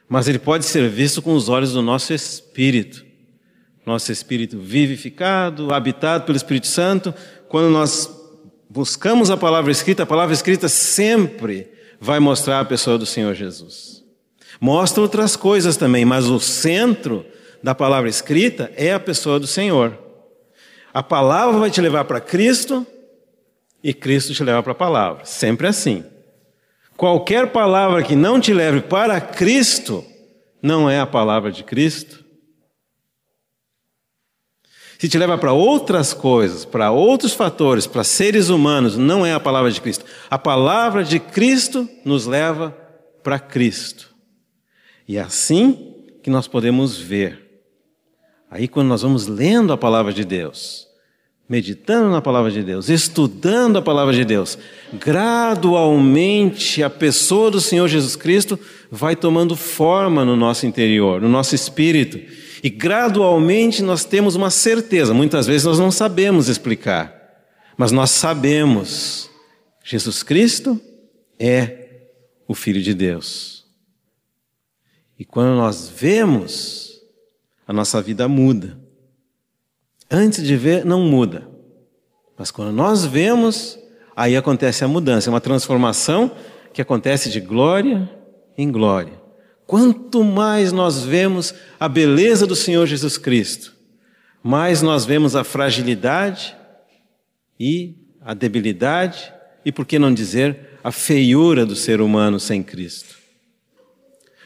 [0.09, 3.05] mas ele pode ser visto com os olhos do nosso espírito.
[3.85, 7.13] Nosso espírito vivificado, habitado pelo Espírito Santo.
[7.47, 8.09] Quando nós
[8.69, 14.03] buscamos a palavra escrita, a palavra escrita sempre vai mostrar a pessoa do Senhor Jesus.
[14.59, 17.25] Mostra outras coisas também, mas o centro
[17.63, 19.97] da palavra escrita é a pessoa do Senhor.
[20.93, 22.85] A palavra vai te levar para Cristo
[23.85, 25.25] e Cristo te leva para a palavra.
[25.25, 26.03] Sempre assim.
[26.97, 30.03] Qualquer palavra que não te leve para Cristo
[30.61, 32.25] não é a palavra de Cristo.
[34.97, 39.39] Se te leva para outras coisas, para outros fatores, para seres humanos, não é a
[39.39, 40.03] palavra de Cristo.
[40.31, 42.75] A palavra de Cristo nos leva
[43.21, 44.15] para Cristo.
[45.07, 47.45] E é assim que nós podemos ver
[48.55, 50.87] Aí, quando nós vamos lendo a palavra de Deus,
[51.47, 54.57] meditando na palavra de Deus, estudando a palavra de Deus,
[54.93, 61.53] gradualmente a pessoa do Senhor Jesus Cristo vai tomando forma no nosso interior, no nosso
[61.53, 62.19] espírito.
[62.63, 67.13] E gradualmente nós temos uma certeza, muitas vezes nós não sabemos explicar,
[67.77, 69.29] mas nós sabemos:
[69.83, 70.81] Jesus Cristo
[71.39, 71.85] é
[72.47, 73.65] o Filho de Deus.
[75.17, 77.01] E quando nós vemos,
[77.67, 78.84] a nossa vida muda.
[80.09, 81.47] Antes de ver, não muda.
[82.37, 83.79] Mas quando nós vemos,
[84.15, 86.31] aí acontece a mudança, é uma transformação
[86.73, 88.09] que acontece de glória
[88.57, 89.13] em glória.
[89.65, 93.73] Quanto mais nós vemos a beleza do Senhor Jesus Cristo,
[94.43, 96.55] mais nós vemos a fragilidade
[97.59, 99.33] e a debilidade
[99.63, 103.15] e, por que não dizer, a feiura do ser humano sem Cristo.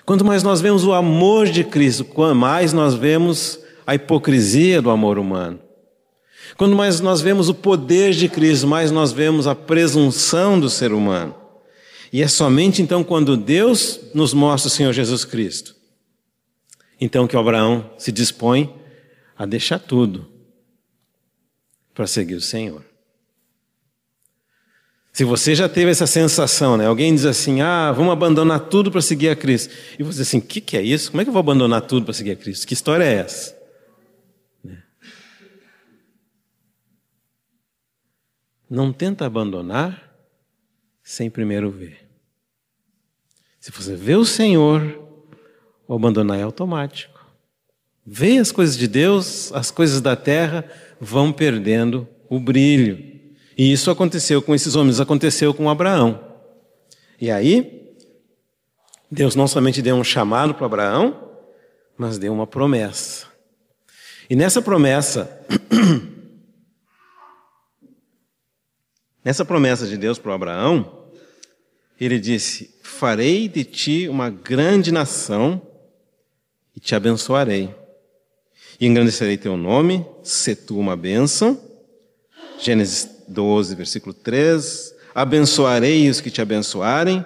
[0.06, 3.60] Quanto mais nós vemos o amor de Cristo, mais nós vemos
[3.90, 5.60] a hipocrisia do amor humano.
[6.56, 10.94] Quanto mais nós vemos o poder de Cristo, mais nós vemos a presunção do ser
[10.94, 11.36] humano.
[12.14, 15.76] E é somente então quando Deus nos mostra o Senhor Jesus Cristo,
[17.02, 18.72] então que Abraão se dispõe
[19.36, 20.28] a deixar tudo
[21.92, 22.86] para seguir o Senhor.
[25.12, 26.86] Se você já teve essa sensação, né?
[26.86, 29.74] Alguém diz assim: ah, vamos abandonar tudo para seguir a Cristo.
[29.98, 31.10] E você diz assim: que, que é isso?
[31.10, 32.68] Como é que eu vou abandonar tudo para seguir a Cristo?
[32.68, 33.59] Que história é essa?
[38.70, 40.14] Não tenta abandonar
[41.02, 42.08] sem primeiro ver.
[43.60, 45.00] Se você vê o Senhor,
[45.88, 47.26] o abandonar é automático.
[48.06, 50.66] Vê as coisas de Deus, as coisas da terra
[51.00, 52.98] vão perdendo o brilho.
[53.58, 56.24] E isso aconteceu com esses homens, aconteceu com Abraão.
[57.20, 57.96] E aí,
[59.12, 61.30] Deus não somente deu um chamado para Abraão,
[61.98, 63.28] mas deu uma promessa.
[64.30, 65.44] E nessa promessa,
[69.24, 71.08] nessa promessa de Deus para Abraão,
[72.00, 75.62] ele disse: Farei de ti uma grande nação
[76.76, 77.74] e te abençoarei.
[78.80, 81.60] E engrandecerei teu nome, se tu uma bênção.
[82.60, 84.96] Gênesis 12, versículo 3.
[85.14, 87.26] Abençoarei os que te abençoarem,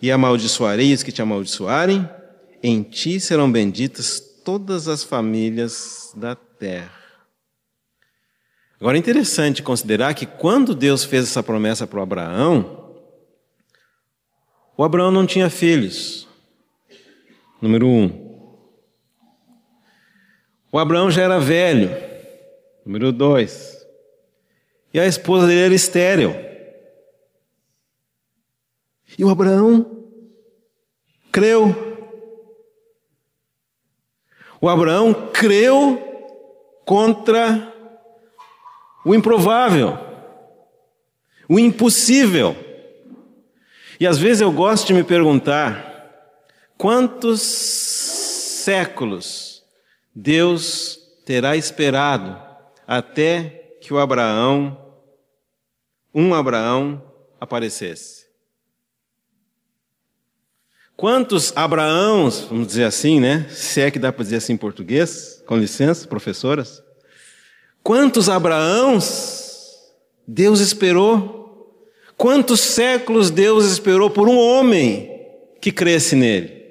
[0.00, 2.08] e amaldiçoarei os que te amaldiçoarem.
[2.62, 7.03] Em ti serão benditas todas as famílias da terra.
[8.80, 12.92] Agora é interessante considerar que quando Deus fez essa promessa para Abraão,
[14.76, 16.28] o Abraão não tinha filhos.
[17.62, 18.24] Número um.
[20.70, 21.90] O Abraão já era velho.
[22.84, 23.86] Número dois.
[24.92, 26.34] E a esposa dele era estéril.
[29.16, 30.04] E o Abraão
[31.30, 31.74] creu.
[34.60, 36.00] O Abraão creu
[36.84, 37.73] contra
[39.04, 39.98] o improvável,
[41.48, 42.56] o impossível.
[44.00, 46.22] E às vezes eu gosto de me perguntar
[46.76, 49.62] quantos séculos
[50.14, 52.40] Deus terá esperado
[52.86, 54.78] até que o Abraão,
[56.14, 57.02] um Abraão,
[57.40, 58.24] aparecesse.
[60.96, 63.48] Quantos Abraãos, vamos dizer assim, né?
[63.50, 66.83] Se é que dá para dizer assim em português, com licença, professoras.
[67.84, 69.78] Quantos Abraãos
[70.26, 71.44] Deus esperou
[72.16, 75.10] Quantos séculos Deus esperou por um homem
[75.60, 76.64] que cresce nele?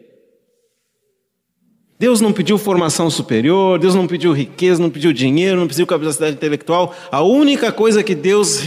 [2.00, 6.36] Deus não pediu formação superior, Deus não pediu riqueza, não pediu dinheiro, não pediu capacidade
[6.36, 6.94] intelectual.
[7.12, 8.60] A única coisa que Deus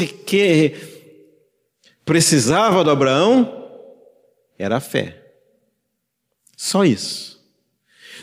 [2.05, 3.65] precisava do Abraão
[4.59, 5.23] era a fé.
[6.57, 7.37] Só isso.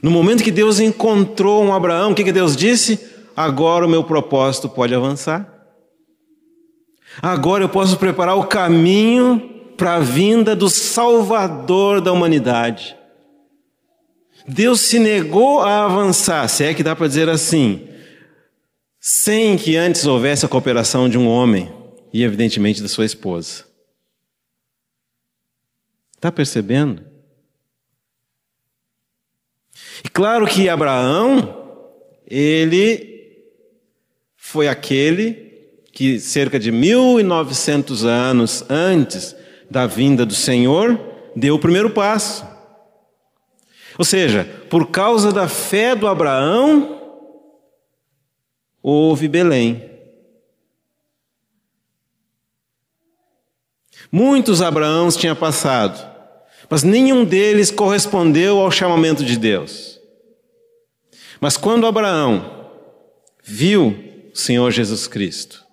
[0.02, 3.13] No momento que Deus encontrou um Abraão, o que, que Deus disse?
[3.36, 5.50] Agora o meu propósito pode avançar.
[7.22, 12.96] Agora eu posso preparar o caminho para a vinda do Salvador da humanidade.
[14.48, 17.88] Deus se negou a avançar, se é que dá para dizer assim,
[19.00, 21.72] sem que antes houvesse a cooperação de um homem
[22.12, 23.66] e, evidentemente, da sua esposa.
[26.16, 27.04] Está percebendo?
[30.04, 31.82] E claro que Abraão,
[32.28, 33.13] ele
[34.54, 35.52] foi aquele
[35.92, 39.36] que cerca de 1900 anos antes
[39.68, 41.00] da vinda do Senhor,
[41.36, 42.46] deu o primeiro passo.
[43.98, 47.02] Ou seja, por causa da fé do Abraão,
[48.80, 49.90] houve Belém.
[54.12, 56.00] Muitos Abraãos tinha passado,
[56.70, 60.00] mas nenhum deles correspondeu ao chamamento de Deus.
[61.42, 62.70] Mas quando Abraão
[63.44, 65.64] viu Senhor Jesus Cristo.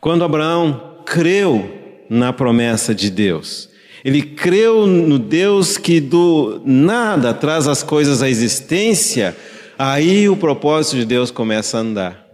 [0.00, 3.68] Quando Abraão creu na promessa de Deus,
[4.04, 9.36] ele creu no Deus que do nada traz as coisas à existência,
[9.78, 12.26] aí o propósito de Deus começa a andar.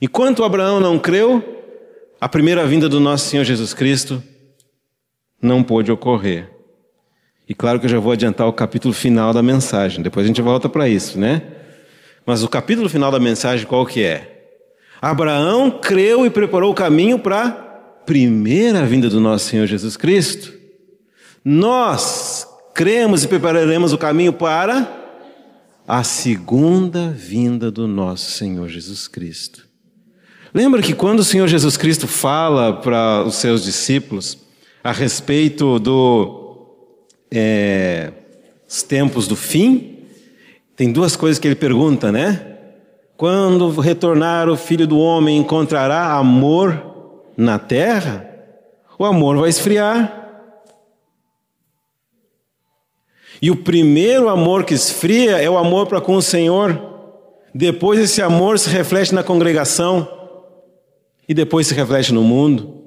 [0.00, 1.42] Enquanto Abraão não creu,
[2.20, 4.22] a primeira vinda do nosso Senhor Jesus Cristo
[5.40, 6.50] não pôde ocorrer.
[7.48, 10.40] E claro que eu já vou adiantar o capítulo final da mensagem, depois a gente
[10.42, 11.53] volta para isso, né?
[12.26, 14.34] Mas o capítulo final da mensagem qual que é?
[15.00, 17.50] Abraão creu e preparou o caminho para a
[18.06, 20.52] primeira vinda do nosso Senhor Jesus Cristo.
[21.44, 25.02] Nós cremos e prepararemos o caminho para
[25.86, 29.66] a segunda vinda do nosso Senhor Jesus Cristo.
[30.54, 34.38] Lembra que quando o Senhor Jesus Cristo fala para os seus discípulos
[34.82, 36.68] a respeito dos
[37.30, 38.12] é,
[38.88, 39.93] tempos do fim,
[40.76, 42.54] tem duas coisas que ele pergunta, né?
[43.16, 48.28] Quando retornar o filho do homem, encontrará amor na terra?
[48.98, 50.22] O amor vai esfriar.
[53.40, 56.80] E o primeiro amor que esfria é o amor para com o Senhor.
[57.54, 60.08] Depois esse amor se reflete na congregação
[61.28, 62.83] e depois se reflete no mundo.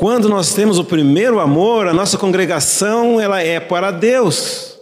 [0.00, 4.80] Quando nós temos o primeiro amor, a nossa congregação ela é para Deus.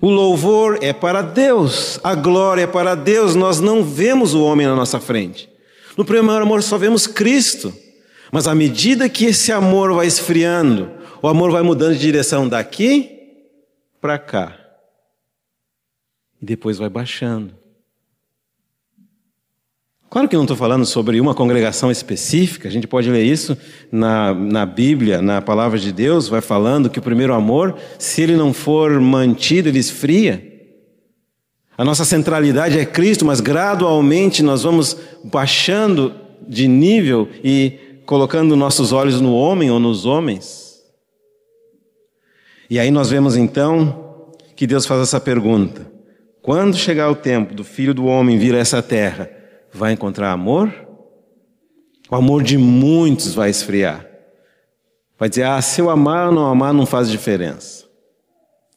[0.00, 3.36] O louvor é para Deus, a glória é para Deus.
[3.36, 5.48] Nós não vemos o homem na nossa frente.
[5.96, 7.72] No primeiro amor só vemos Cristo.
[8.32, 10.90] Mas à medida que esse amor vai esfriando,
[11.22, 13.20] o amor vai mudando de direção daqui
[14.00, 14.58] para cá
[16.40, 17.61] e depois vai baixando.
[20.12, 23.56] Claro que não estou falando sobre uma congregação específica, a gente pode ler isso
[23.90, 28.36] na, na Bíblia, na palavra de Deus, vai falando que o primeiro amor, se ele
[28.36, 30.46] não for mantido, ele esfria.
[31.78, 36.14] A nossa centralidade é Cristo, mas gradualmente nós vamos baixando
[36.46, 40.74] de nível e colocando nossos olhos no homem ou nos homens.
[42.68, 45.90] E aí nós vemos então que Deus faz essa pergunta:
[46.42, 49.40] quando chegar o tempo do filho do homem vir a essa terra,
[49.72, 50.72] vai encontrar amor?
[52.10, 54.06] O amor de muitos vai esfriar.
[55.18, 57.82] Vai dizer: ah, se eu amar ou não amar não faz diferença.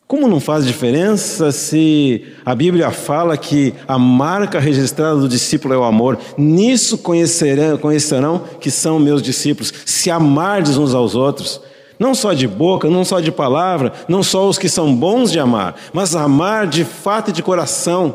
[0.07, 5.77] Como não faz diferença se a Bíblia fala que a marca registrada do discípulo é
[5.77, 6.19] o amor?
[6.37, 11.59] Nisso conhecerão, conhecerão que são meus discípulos, se amardes uns aos outros.
[11.97, 15.39] Não só de boca, não só de palavra, não só os que são bons de
[15.39, 18.13] amar, mas amar de fato e de coração,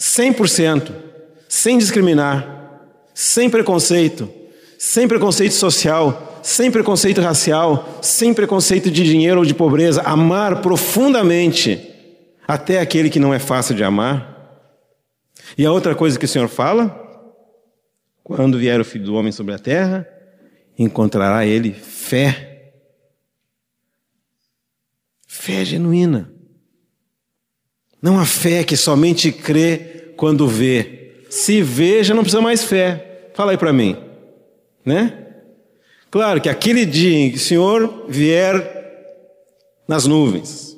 [0.00, 1.05] 100%,
[1.56, 2.82] sem discriminar,
[3.14, 4.28] sem preconceito,
[4.78, 11.94] sem preconceito social, sem preconceito racial, sem preconceito de dinheiro ou de pobreza, amar profundamente
[12.46, 14.36] até aquele que não é fácil de amar.
[15.56, 17.02] E a outra coisa que o Senhor fala,
[18.22, 20.06] quando vier o Filho do Homem sobre a terra,
[20.78, 22.52] encontrará ele fé
[25.26, 26.32] Fé genuína.
[28.02, 31.05] Não a fé que somente crê quando vê.
[31.28, 33.30] Se vê, já não precisa mais fé.
[33.34, 33.96] Fala aí para mim.
[34.84, 35.26] Né?
[36.10, 38.74] Claro que aquele dia em que o Senhor vier
[39.86, 40.76] nas nuvens,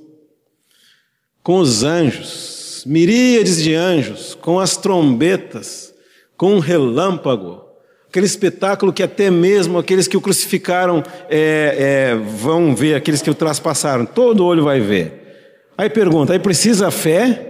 [1.42, 5.94] com os anjos, miríades de anjos, com as trombetas,
[6.36, 7.68] com um relâmpago,
[8.08, 13.30] Aquele espetáculo que até mesmo aqueles que o crucificaram é, é, vão ver, aqueles que
[13.30, 15.68] o traspassaram, todo olho vai ver.
[15.76, 17.47] Aí pergunta, aí precisa fé?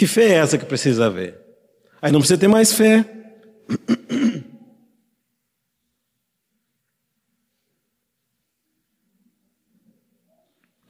[0.00, 1.38] Que fé é essa que precisa haver?
[2.00, 3.04] Aí não precisa ter mais fé.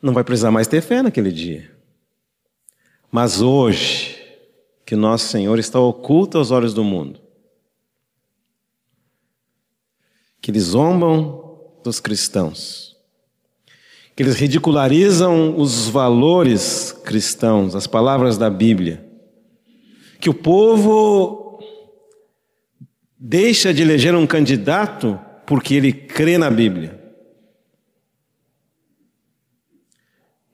[0.00, 1.76] Não vai precisar mais ter fé naquele dia.
[3.10, 4.16] Mas hoje,
[4.86, 7.20] que nosso Senhor está oculto aos olhos do mundo,
[10.40, 12.96] que eles zombam dos cristãos,
[14.20, 19.02] que eles ridicularizam os valores cristãos, as palavras da Bíblia,
[20.20, 21.58] que o povo
[23.18, 27.02] deixa de eleger um candidato porque ele crê na Bíblia.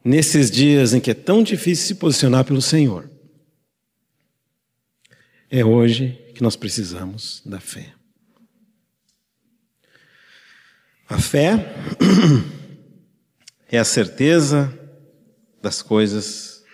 [0.04, 3.10] Nesses dias em que é tão difícil se posicionar pelo Senhor,
[5.50, 7.92] é hoje que nós precisamos da fé.
[11.08, 11.74] A fé
[13.70, 14.72] é a certeza
[15.60, 16.64] das coisas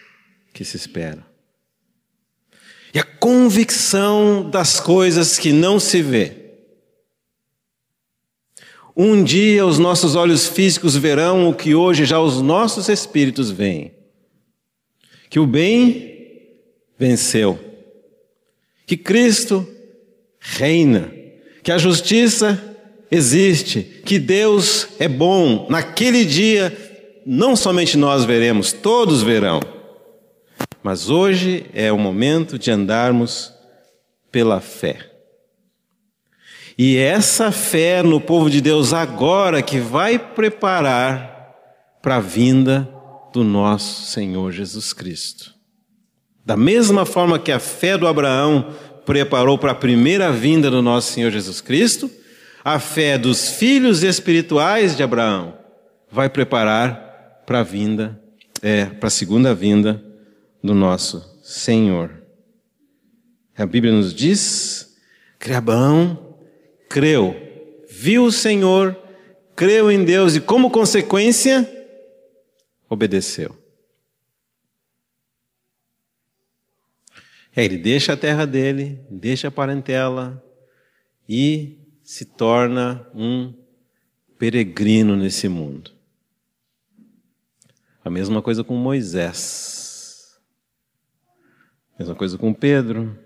[0.52, 1.24] que se esperam.
[2.92, 6.36] E a convicção das coisas que não se vê.
[8.94, 13.94] Um dia os nossos olhos físicos verão o que hoje já os nossos espíritos veem.
[15.30, 16.60] Que o bem
[16.98, 17.58] venceu.
[18.86, 19.66] Que Cristo
[20.38, 21.10] reina.
[21.62, 22.71] Que a justiça
[23.12, 23.82] existe.
[23.82, 25.66] Que Deus é bom.
[25.68, 26.74] Naquele dia,
[27.26, 29.60] não somente nós veremos, todos verão.
[30.82, 33.52] Mas hoje é o momento de andarmos
[34.32, 35.10] pela fé.
[36.76, 41.54] E essa fé no povo de Deus agora que vai preparar
[42.00, 42.88] para a vinda
[43.32, 45.54] do nosso Senhor Jesus Cristo.
[46.44, 51.12] Da mesma forma que a fé do Abraão preparou para a primeira vinda do nosso
[51.12, 52.10] Senhor Jesus Cristo,
[52.64, 55.58] a fé dos filhos espirituais de Abraão
[56.10, 58.20] vai preparar para a vinda,
[58.62, 60.02] é, para a segunda vinda
[60.62, 62.22] do nosso Senhor.
[63.56, 64.96] A Bíblia nos diz
[65.38, 66.36] que Abraão
[66.88, 67.36] creu,
[67.90, 68.96] viu o Senhor,
[69.56, 71.68] creu em Deus e, como consequência,
[72.88, 73.58] obedeceu.
[77.54, 80.42] É, ele deixa a terra dele, deixa a parentela
[81.28, 81.81] e
[82.12, 83.54] se torna um
[84.38, 85.92] peregrino nesse mundo.
[88.04, 90.38] A mesma coisa com Moisés.
[91.94, 93.18] A mesma coisa com Pedro,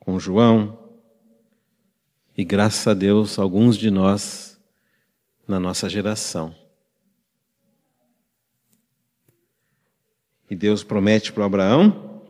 [0.00, 0.90] com João.
[2.34, 4.58] E graças a Deus, alguns de nós
[5.46, 6.56] na nossa geração.
[10.48, 12.22] E Deus promete para Abraão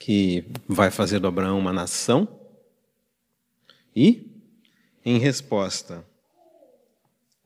[0.00, 2.39] que vai fazer do Abraão uma nação.
[3.94, 4.30] E,
[5.04, 6.04] em resposta,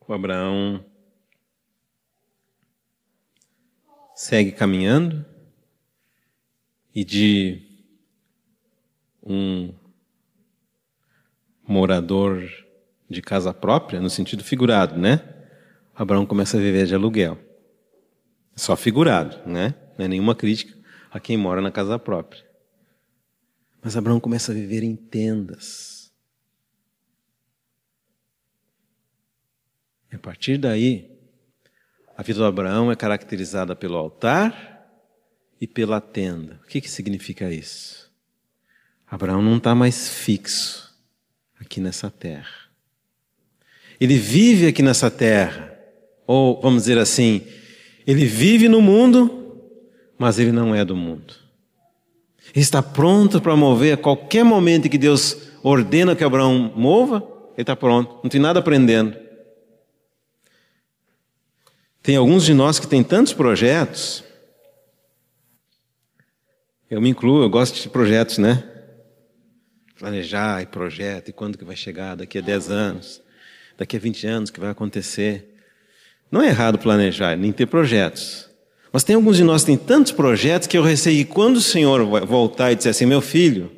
[0.06, 0.84] o Abraão
[4.14, 5.24] segue caminhando
[6.94, 7.62] e de
[9.22, 9.74] um
[11.66, 12.48] morador
[13.08, 15.20] de casa própria, no sentido figurado, né?
[15.94, 17.38] Abraão começa a viver de aluguel.
[18.54, 19.74] Só figurado, né?
[19.96, 20.76] Não é nenhuma crítica
[21.10, 22.44] a quem mora na casa própria.
[23.82, 26.03] Mas Abraão começa a viver em tendas.
[30.14, 31.10] A partir daí,
[32.16, 34.86] a vida do Abraão é caracterizada pelo altar
[35.60, 36.60] e pela tenda.
[36.64, 38.10] O que, que significa isso?
[39.06, 40.94] Abraão não está mais fixo
[41.60, 42.70] aqui nessa terra.
[44.00, 45.76] Ele vive aqui nessa terra,
[46.26, 47.42] ou vamos dizer assim,
[48.06, 49.60] ele vive no mundo,
[50.16, 51.34] mas ele não é do mundo.
[52.54, 57.16] Ele está pronto para mover a qualquer momento que Deus ordena que Abraão mova,
[57.54, 59.23] ele está pronto, não tem nada aprendendo.
[62.04, 64.22] Tem alguns de nós que têm tantos projetos,
[66.90, 68.62] eu me incluo, eu gosto de projetos, né?
[69.98, 73.22] planejar e projeto, e quando que vai chegar, daqui a 10 anos,
[73.78, 75.56] daqui a 20 anos que vai acontecer.
[76.30, 78.50] Não é errado planejar, nem ter projetos.
[78.92, 81.60] Mas tem alguns de nós que têm tantos projetos que eu receio que quando o
[81.62, 83.72] Senhor voltar e disser assim, meu filho,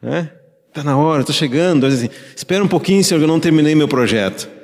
[0.00, 0.30] né?
[0.68, 1.86] Está na hora, estou chegando.
[1.86, 4.55] Assim, Espera um pouquinho, Senhor, que eu não terminei meu projeto.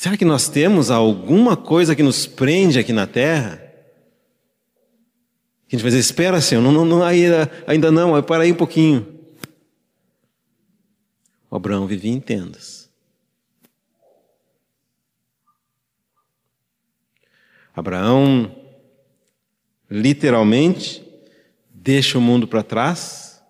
[0.00, 3.62] Será que nós temos alguma coisa que nos prende aqui na terra?
[5.68, 8.56] a gente vai dizer, espera, Senhor, não, não, não, ainda, ainda não, para aí um
[8.56, 9.06] pouquinho.
[11.50, 12.88] O Abraão vivia em tendas.
[17.76, 18.56] Abraão,
[19.90, 21.04] literalmente,
[21.68, 23.44] deixa o mundo para trás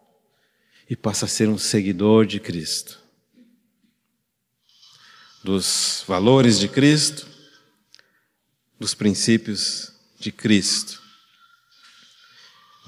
[0.91, 3.00] e passa a ser um seguidor de Cristo.
[5.43, 7.27] Dos valores de Cristo,
[8.79, 11.01] dos princípios de Cristo.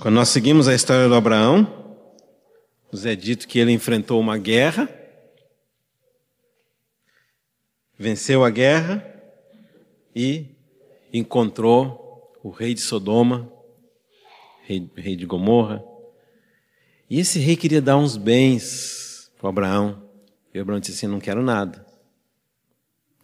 [0.00, 1.96] Quando nós seguimos a história do Abraão,
[2.90, 4.88] nos é dito que ele enfrentou uma guerra,
[7.98, 9.06] venceu a guerra
[10.14, 10.46] e
[11.12, 13.50] encontrou o rei de Sodoma,
[14.62, 15.82] rei, rei de Gomorra.
[17.08, 20.02] E esse rei queria dar uns bens para Abraão.
[20.52, 21.86] E Abraão disse assim: Não quero nada.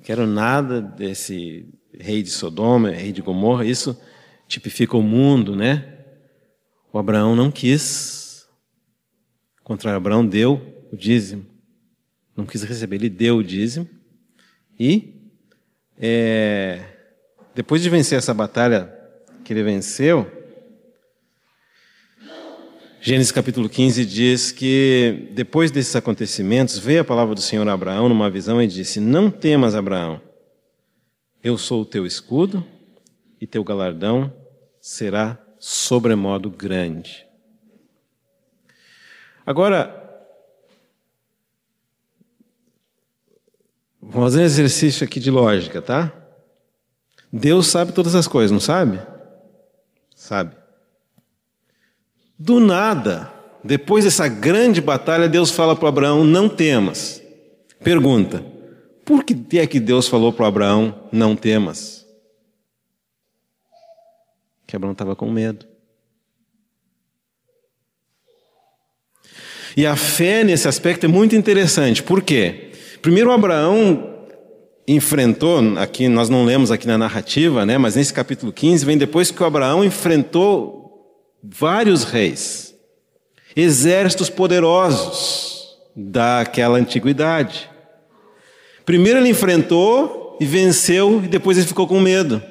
[0.02, 1.68] Quero nada desse
[1.98, 3.64] rei de Sodoma, rei de Gomorra.
[3.64, 4.00] Isso
[4.46, 5.98] tipifica o mundo, né?
[6.92, 8.48] O Abraão não quis.
[9.62, 11.44] Contra Abraão deu o dízimo.
[12.36, 13.88] Não quis receber, ele deu o dízimo.
[14.78, 15.14] E
[15.98, 16.80] é,
[17.54, 18.94] depois de vencer essa batalha
[19.44, 20.37] que ele venceu,
[23.00, 28.08] Gênesis capítulo 15 diz que depois desses acontecimentos veio a palavra do Senhor a Abraão
[28.08, 30.20] numa visão e disse: Não temas, Abraão,
[31.42, 32.66] eu sou o teu escudo
[33.40, 34.32] e teu galardão
[34.80, 37.24] será sobremodo grande.
[39.46, 39.94] Agora,
[44.02, 46.12] vamos fazer um exercício aqui de lógica, tá?
[47.32, 49.00] Deus sabe todas as coisas, não sabe?
[50.16, 50.67] Sabe.
[52.38, 53.32] Do nada,
[53.64, 57.20] depois dessa grande batalha, Deus fala para Abraão: não temas.
[57.82, 58.44] Pergunta:
[59.04, 62.06] por que é que Deus falou para Abraão: não temas?
[64.66, 65.66] Que Abraão estava com medo.
[69.76, 72.02] E a fé nesse aspecto é muito interessante.
[72.02, 72.72] Por quê?
[73.00, 74.26] Primeiro, Abraão
[74.86, 79.30] enfrentou, aqui nós não lemos aqui na narrativa, né, mas nesse capítulo 15 vem depois
[79.30, 80.87] que o Abraão enfrentou
[81.42, 82.74] vários reis,
[83.54, 87.70] exércitos poderosos daquela antiguidade.
[88.84, 92.42] Primeiro ele enfrentou e venceu e depois ele ficou com medo.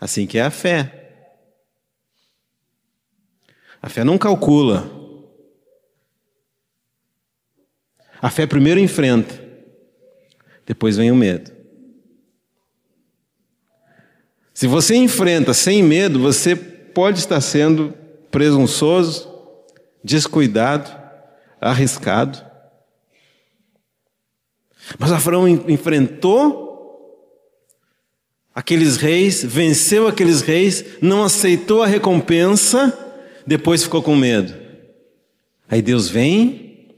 [0.00, 0.92] Assim que é a fé.
[3.82, 4.96] A fé não calcula,
[8.20, 9.40] A fé primeiro enfrenta,
[10.64, 11.55] depois vem o medo.
[14.56, 17.92] Se você enfrenta sem medo, você pode estar sendo
[18.30, 19.30] presunçoso,
[20.02, 20.90] descuidado,
[21.60, 22.42] arriscado.
[24.98, 27.28] Mas Abraão enfrentou
[28.54, 32.98] aqueles reis, venceu aqueles reis, não aceitou a recompensa,
[33.46, 34.54] depois ficou com medo.
[35.68, 36.96] Aí Deus vem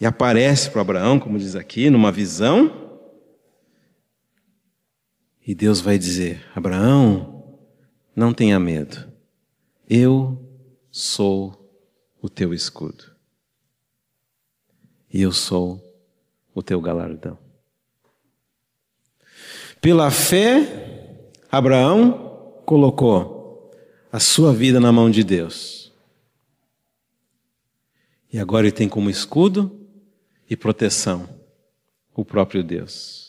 [0.00, 2.85] e aparece para Abraão, como diz aqui, numa visão.
[5.46, 7.58] E Deus vai dizer: Abraão,
[8.14, 9.06] não tenha medo,
[9.88, 10.42] eu
[10.90, 11.70] sou
[12.20, 13.04] o teu escudo,
[15.12, 15.80] e eu sou
[16.52, 17.38] o teu galardão.
[19.80, 23.70] Pela fé, Abraão colocou
[24.10, 25.92] a sua vida na mão de Deus.
[28.32, 29.86] E agora ele tem como escudo
[30.50, 31.28] e proteção
[32.14, 33.25] o próprio Deus.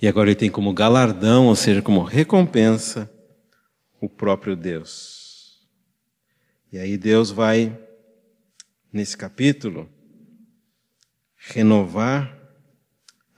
[0.00, 3.10] E agora ele tem como galardão, ou seja, como recompensa,
[4.00, 5.66] o próprio Deus.
[6.70, 7.78] E aí Deus vai,
[8.92, 9.88] nesse capítulo,
[11.36, 12.36] renovar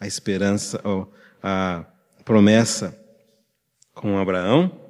[0.01, 0.83] a esperança,
[1.43, 1.85] a
[2.25, 2.99] promessa
[3.95, 4.81] com Abraão.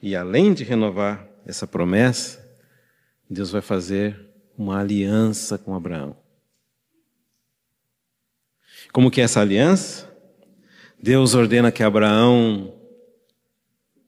[0.00, 2.44] E além de renovar essa promessa,
[3.28, 4.18] Deus vai fazer
[4.56, 6.16] uma aliança com Abraão.
[8.96, 10.10] Como que é essa aliança?
[10.98, 12.72] Deus ordena que Abraão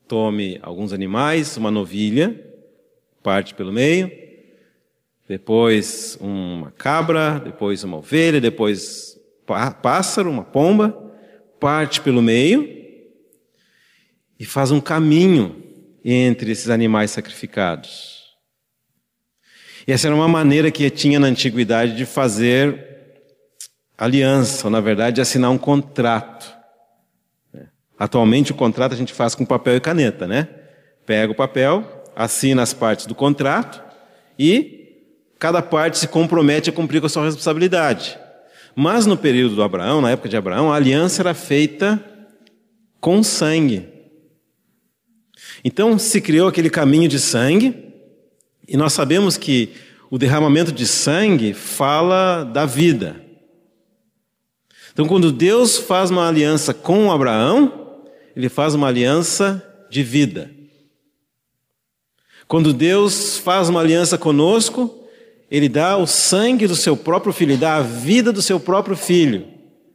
[0.06, 2.42] tome alguns animais, uma novilha,
[3.22, 4.10] parte pelo meio,
[5.28, 9.20] depois uma cabra, depois uma ovelha, depois
[9.82, 10.98] pássaro, uma pomba,
[11.60, 12.66] parte pelo meio
[14.40, 15.62] e faz um caminho
[16.02, 18.22] entre esses animais sacrificados.
[19.86, 22.87] E essa era uma maneira que tinha na antiguidade de fazer
[23.98, 26.56] aliança, ou na verdade de assinar um contrato.
[27.98, 30.48] Atualmente o contrato a gente faz com papel e caneta, né?
[31.04, 33.82] Pega o papel, assina as partes do contrato
[34.38, 34.78] e
[35.38, 38.16] cada parte se compromete a cumprir com a sua responsabilidade.
[38.76, 42.02] Mas no período do Abraão, na época de Abraão, a aliança era feita
[43.00, 43.88] com sangue.
[45.64, 47.74] Então se criou aquele caminho de sangue
[48.66, 49.72] e nós sabemos que
[50.08, 53.27] o derramamento de sangue fala da vida.
[54.98, 58.00] Então, quando Deus faz uma aliança com Abraão,
[58.34, 60.50] ele faz uma aliança de vida.
[62.48, 64.92] Quando Deus faz uma aliança conosco,
[65.48, 68.96] ele dá o sangue do seu próprio filho, ele dá a vida do seu próprio
[68.96, 69.46] filho.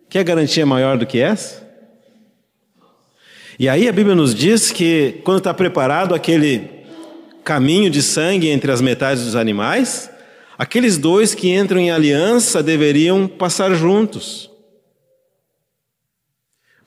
[0.07, 1.67] Quer garantia maior do que essa?
[3.59, 6.69] E aí a Bíblia nos diz que quando está preparado aquele
[7.43, 10.09] caminho de sangue entre as metades dos animais,
[10.57, 14.52] aqueles dois que entram em aliança deveriam passar juntos.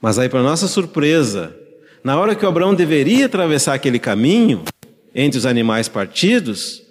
[0.01, 1.55] Mas aí, para nossa surpresa,
[2.03, 4.63] na hora que o Abraão deveria atravessar aquele caminho
[5.13, 6.83] entre os animais partidos,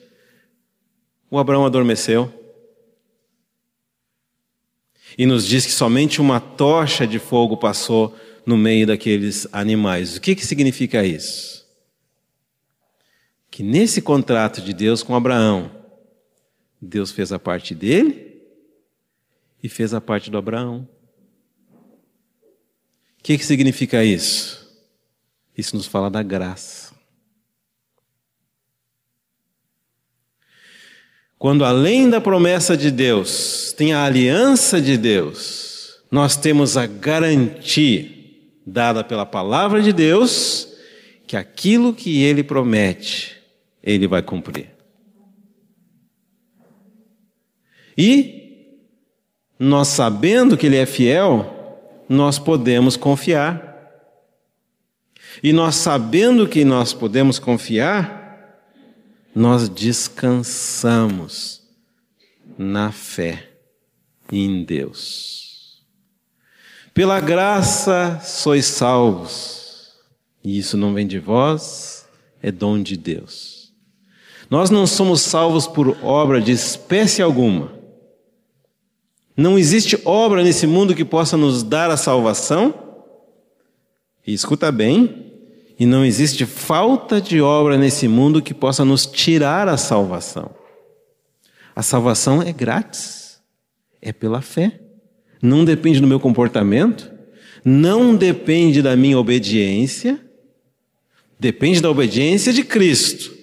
[1.30, 2.32] o Abraão adormeceu.
[5.16, 10.16] E nos diz que somente uma tocha de fogo passou no meio daqueles animais.
[10.16, 11.56] O que, que significa isso?
[13.56, 15.70] que nesse contrato de Deus com Abraão,
[16.78, 18.38] Deus fez a parte dele
[19.62, 20.86] e fez a parte do Abraão.
[23.26, 24.72] Que, que significa isso?
[25.58, 26.94] Isso nos fala da graça.
[31.36, 38.08] Quando além da promessa de Deus, tem a aliança de Deus, nós temos a garantia
[38.64, 40.68] dada pela palavra de Deus
[41.26, 43.38] que aquilo que ele promete,
[43.82, 44.70] ele vai cumprir.
[47.98, 48.78] E
[49.58, 51.55] nós sabendo que ele é fiel,
[52.08, 53.74] nós podemos confiar.
[55.42, 58.62] E nós sabendo que nós podemos confiar,
[59.34, 61.62] nós descansamos
[62.56, 63.50] na fé
[64.32, 65.84] em Deus.
[66.94, 69.92] Pela graça sois salvos,
[70.42, 72.08] e isso não vem de vós,
[72.42, 73.72] é dom de Deus.
[74.48, 77.75] Nós não somos salvos por obra de espécie alguma.
[79.36, 82.74] Não existe obra nesse mundo que possa nos dar a salvação.
[84.26, 85.32] E escuta bem,
[85.78, 90.50] e não existe falta de obra nesse mundo que possa nos tirar a salvação.
[91.74, 93.38] A salvação é grátis,
[94.00, 94.80] é pela fé.
[95.42, 97.12] Não depende do meu comportamento,
[97.62, 100.18] não depende da minha obediência,
[101.38, 103.36] depende da obediência de Cristo.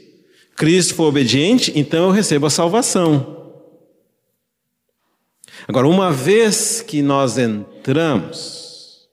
[0.56, 3.43] Cristo foi obediente, então eu recebo a salvação.
[5.68, 9.08] Agora, uma vez que nós entramos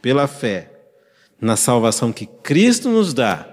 [0.00, 0.70] pela fé
[1.40, 3.48] na salvação que Cristo nos dá,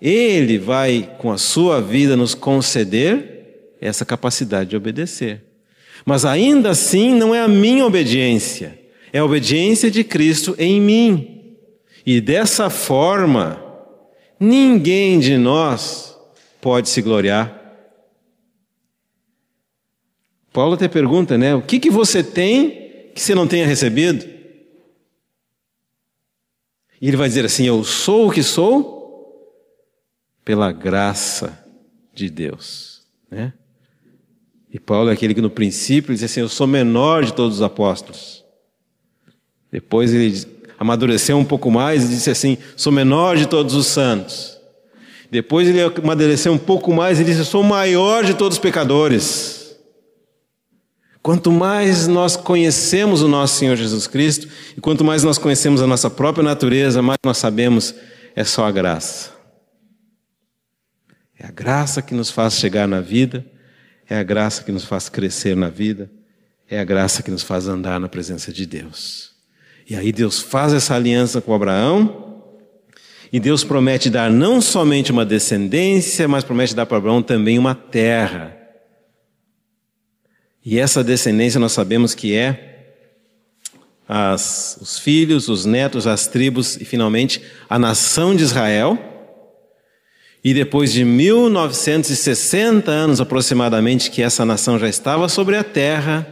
[0.00, 5.44] Ele vai, com a sua vida, nos conceder essa capacidade de obedecer.
[6.04, 8.78] Mas ainda assim não é a minha obediência,
[9.12, 11.56] é a obediência de Cristo em mim.
[12.06, 13.62] E dessa forma,
[14.38, 16.16] ninguém de nós
[16.60, 17.57] pode se gloriar.
[20.58, 21.54] Paulo até pergunta, né?
[21.54, 24.26] O que, que você tem que você não tenha recebido?
[27.00, 29.54] E ele vai dizer assim: Eu sou o que sou
[30.44, 31.64] pela graça
[32.12, 33.52] de Deus, né?
[34.68, 37.62] E Paulo é aquele que no princípio diz assim: Eu sou menor de todos os
[37.62, 38.44] apóstolos.
[39.70, 40.44] Depois ele
[40.76, 44.58] amadureceu um pouco mais e disse assim: Sou menor de todos os santos.
[45.30, 49.57] Depois ele amadureceu um pouco mais e disse: sou maior de todos os pecadores.
[51.22, 55.86] Quanto mais nós conhecemos o nosso Senhor Jesus Cristo e quanto mais nós conhecemos a
[55.86, 57.94] nossa própria natureza, mais nós sabemos
[58.34, 59.30] é só a graça.
[61.38, 63.44] É a graça que nos faz chegar na vida
[64.08, 66.10] é a graça que nos faz crescer na vida,
[66.68, 69.32] é a graça que nos faz andar na presença de Deus.
[69.88, 72.26] E aí Deus faz essa aliança com Abraão,
[73.30, 77.74] e Deus promete dar não somente uma descendência, mas promete dar para Abraão também uma
[77.74, 78.56] terra.
[80.64, 82.68] E essa descendência nós sabemos que é
[84.08, 88.98] as, os filhos, os netos, as tribos e finalmente a nação de Israel.
[90.42, 96.26] E depois de 1960 anos aproximadamente que essa nação já estava sobre a terra,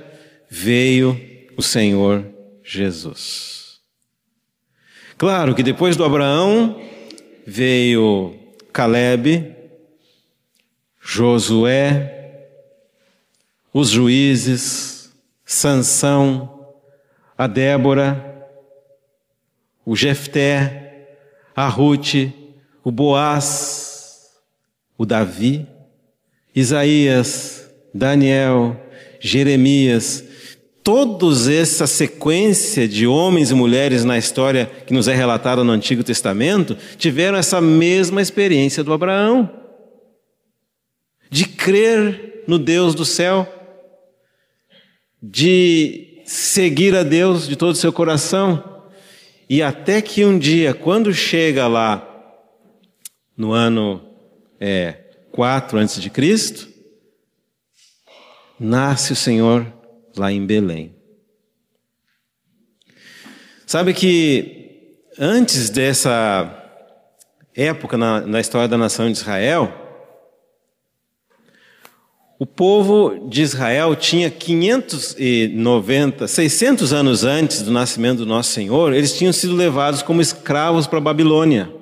[0.48, 1.20] veio
[1.56, 2.24] o Senhor
[2.64, 3.80] Jesus.
[5.18, 6.80] Claro que depois do Abraão
[7.46, 8.34] veio
[8.72, 9.54] Caleb,
[11.00, 12.15] Josué,
[13.78, 15.12] os juízes,
[15.44, 16.66] Sansão,
[17.36, 18.48] a Débora,
[19.84, 21.18] o Jefté,
[21.54, 22.14] a Ruth,
[22.82, 24.30] o Boaz,
[24.96, 25.66] o Davi,
[26.54, 28.80] Isaías, Daniel,
[29.20, 30.24] Jeremias,
[30.82, 36.02] todos essa sequência de homens e mulheres na história que nos é relatada no Antigo
[36.02, 39.50] Testamento tiveram essa mesma experiência do Abraão,
[41.30, 43.52] de crer no Deus do céu,
[45.22, 48.82] de seguir a Deus de todo o seu coração,
[49.48, 52.12] e até que um dia, quando chega lá,
[53.36, 54.02] no ano
[54.58, 54.92] é,
[55.32, 56.68] 4 antes de Cristo,
[58.58, 59.72] nasce o Senhor
[60.16, 60.96] lá em Belém.
[63.66, 66.64] Sabe que antes dessa
[67.54, 69.85] época na, na história da nação de Israel,
[72.38, 79.16] o povo de Israel tinha 590, 600 anos antes do nascimento do nosso Senhor, eles
[79.16, 81.72] tinham sido levados como escravos para a Babilônia.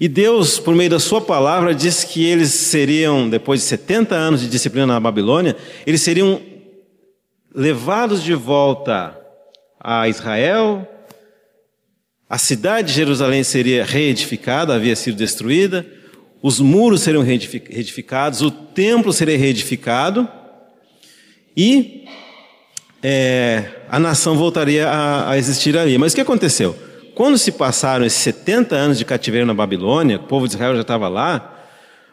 [0.00, 4.40] E Deus, por meio da Sua palavra, disse que eles seriam, depois de 70 anos
[4.40, 5.56] de disciplina na Babilônia,
[5.86, 6.42] eles seriam
[7.54, 9.16] levados de volta
[9.78, 10.88] a Israel,
[12.32, 15.84] a cidade de Jerusalém seria reedificada, havia sido destruída,
[16.42, 20.26] os muros seriam reedificados, o templo seria reedificado
[21.54, 22.06] e
[23.02, 25.98] é, a nação voltaria a, a existir ali.
[25.98, 26.74] Mas o que aconteceu?
[27.14, 30.80] Quando se passaram esses 70 anos de cativeiro na Babilônia, o povo de Israel já
[30.80, 31.66] estava lá,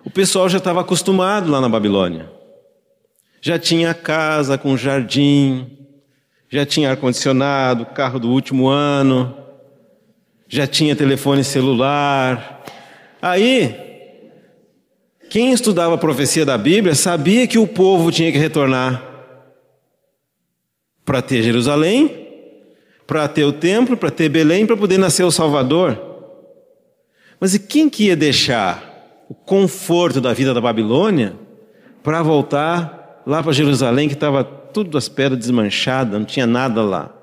[0.04, 2.30] o pessoal já estava acostumado lá na Babilônia.
[3.40, 5.78] Já tinha casa com jardim,
[6.50, 9.39] já tinha ar-condicionado, carro do último ano,
[10.50, 12.64] já tinha telefone celular.
[13.22, 13.76] Aí,
[15.30, 19.06] quem estudava a profecia da Bíblia sabia que o povo tinha que retornar
[21.06, 22.28] para ter Jerusalém,
[23.06, 26.00] para ter o templo, para ter Belém, para poder nascer o Salvador.
[27.40, 31.36] Mas e quem que ia deixar o conforto da vida da Babilônia
[32.02, 37.19] para voltar lá para Jerusalém, que estava tudo as pedras desmanchadas, não tinha nada lá?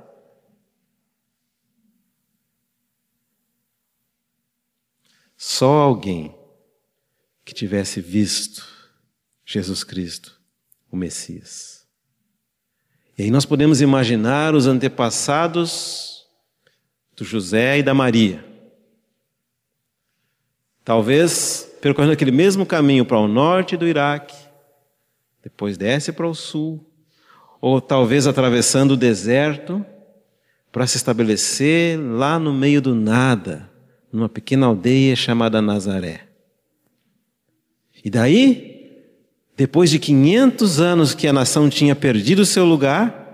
[5.36, 6.34] Só alguém
[7.44, 8.66] que tivesse visto
[9.44, 10.40] Jesus Cristo,
[10.90, 11.86] o Messias.
[13.16, 16.26] E aí nós podemos imaginar os antepassados
[17.16, 18.44] do José e da Maria.
[20.84, 24.36] Talvez percorrendo aquele mesmo caminho para o norte do Iraque,
[25.42, 26.84] depois desce para o sul,
[27.60, 29.84] ou talvez atravessando o deserto
[30.70, 33.70] para se estabelecer lá no meio do nada,
[34.12, 36.26] numa pequena aldeia chamada Nazaré.
[38.04, 39.02] E daí,
[39.56, 43.24] depois de 500 anos que a nação tinha perdido o seu lugar,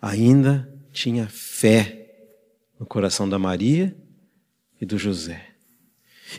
[0.00, 2.06] ainda tinha fé
[2.78, 3.94] no coração da Maria
[4.80, 5.42] e do José.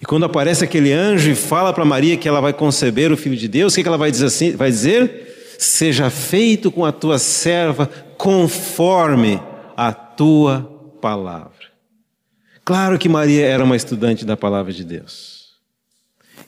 [0.02, 3.36] E quando aparece aquele anjo e fala para Maria que ela vai conceber o filho
[3.36, 4.52] de Deus, o que, que ela vai dizer assim?
[4.52, 7.88] Vai dizer: "Seja feito com a tua serva
[8.18, 9.42] conforme
[9.76, 11.78] a tua palavra.
[12.64, 15.58] Claro que Maria era uma estudante da palavra de Deus.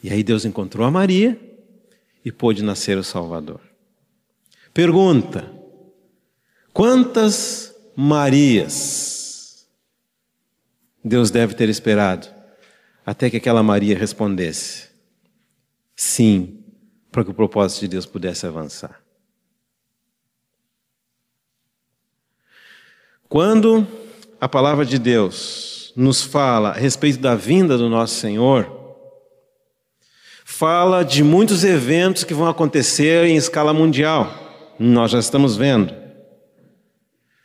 [0.03, 1.39] E aí Deus encontrou a Maria
[2.23, 3.61] e pôde nascer o Salvador.
[4.73, 5.49] Pergunta:
[6.73, 9.67] quantas Marias
[11.03, 12.27] Deus deve ter esperado
[13.05, 14.89] até que aquela Maria respondesse
[15.95, 16.63] sim,
[17.11, 19.01] para que o propósito de Deus pudesse avançar?
[23.29, 23.87] Quando
[24.39, 28.71] a palavra de Deus nos fala a respeito da vinda do nosso Senhor,
[30.45, 34.33] fala de muitos eventos que vão acontecer em escala mundial.
[34.79, 35.93] Nós já estamos vendo.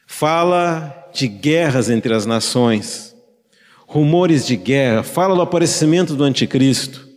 [0.07, 3.15] Fala de guerras entre as nações,
[3.87, 7.09] rumores de guerra, fala do aparecimento do anticristo,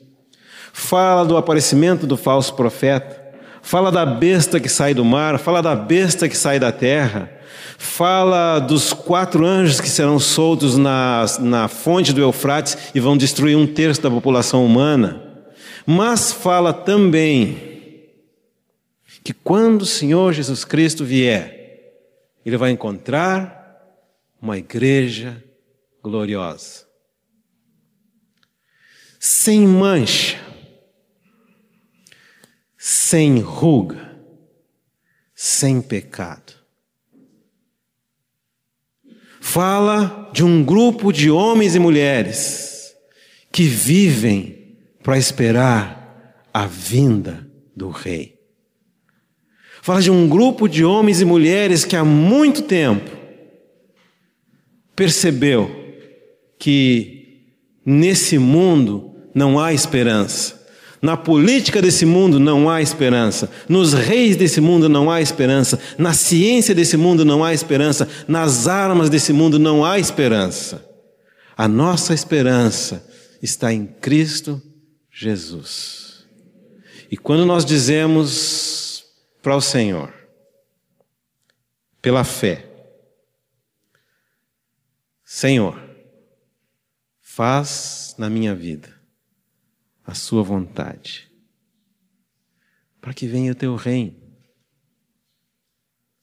[0.73, 5.75] fala do aparecimento do falso profeta, fala da besta que sai do mar, fala da
[5.75, 7.36] besta que sai da terra
[7.77, 13.55] fala dos quatro anjos que serão soltos na, na fonte do Eufrates e vão destruir
[13.55, 15.45] um terço da população humana,
[15.85, 17.67] mas fala também
[19.23, 21.93] que quando o Senhor Jesus Cristo vier,
[22.45, 23.55] ele vai encontrar
[24.41, 25.43] uma igreja
[26.01, 26.85] gloriosa,
[29.19, 30.39] sem mancha,
[32.77, 34.17] sem ruga,
[35.35, 36.57] sem pecado
[39.47, 42.93] fala de um grupo de homens e mulheres
[43.49, 48.35] que vivem para esperar a vinda do Rei.
[49.81, 53.09] Fala de um grupo de homens e mulheres que há muito tempo
[54.93, 55.71] percebeu
[56.59, 57.47] que
[57.85, 60.56] nesse mundo não há esperança
[61.01, 63.51] na política desse mundo não há esperança.
[63.69, 65.79] Nos reis desse mundo não há esperança.
[65.97, 68.07] Na ciência desse mundo não há esperança.
[68.27, 70.83] Nas armas desse mundo não há esperança.
[71.55, 73.07] A nossa esperança
[73.41, 74.61] está em Cristo
[75.11, 76.25] Jesus.
[77.11, 79.05] E quando nós dizemos
[79.41, 80.11] para o Senhor,
[82.01, 82.65] pela fé,
[85.23, 85.79] Senhor,
[87.21, 88.96] faz na minha vida
[90.07, 91.27] a sua vontade,
[93.01, 94.15] para que venha o teu reino.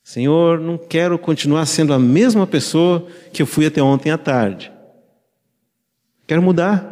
[0.03, 4.73] Senhor, não quero continuar sendo a mesma pessoa que eu fui até ontem à tarde.
[6.27, 6.83] Quero mudar,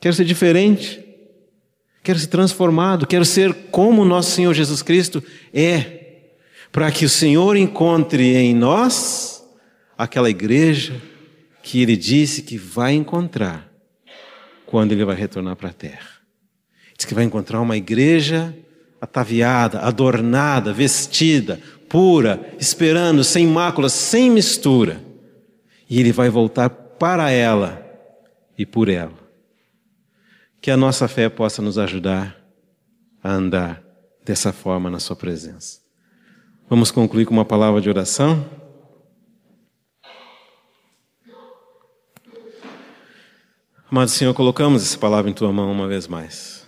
[0.00, 1.04] quero ser diferente,
[2.02, 5.22] quero ser transformado, quero ser como nosso Senhor Jesus Cristo
[5.52, 6.28] é,
[6.70, 9.44] para que o Senhor encontre em nós
[9.98, 11.00] aquela igreja
[11.62, 13.73] que Ele disse que vai encontrar
[14.74, 16.10] quando ele vai retornar para a terra.
[16.96, 18.52] Diz que vai encontrar uma igreja
[19.00, 25.00] ataviada, adornada, vestida, pura, esperando, sem máculas, sem mistura.
[25.88, 27.86] E ele vai voltar para ela
[28.58, 29.14] e por ela.
[30.60, 32.36] Que a nossa fé possa nos ajudar
[33.22, 33.80] a andar
[34.24, 35.78] dessa forma na Sua presença.
[36.68, 38.44] Vamos concluir com uma palavra de oração.
[43.94, 46.66] Amado Senhor, colocamos essa palavra em tua mão uma vez mais.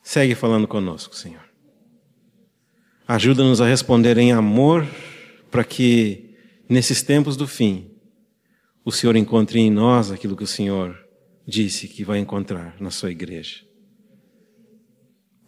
[0.00, 1.42] Segue falando conosco, Senhor.
[3.08, 4.86] Ajuda-nos a responder em amor
[5.50, 6.36] para que,
[6.68, 7.90] nesses tempos do fim,
[8.84, 10.96] o Senhor encontre em nós aquilo que o Senhor
[11.44, 13.64] disse que vai encontrar na sua igreja.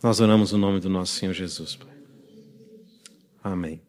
[0.02, 1.96] Nós oramos o no nome do nosso Senhor Jesus, Pai.
[3.44, 3.80] Amém.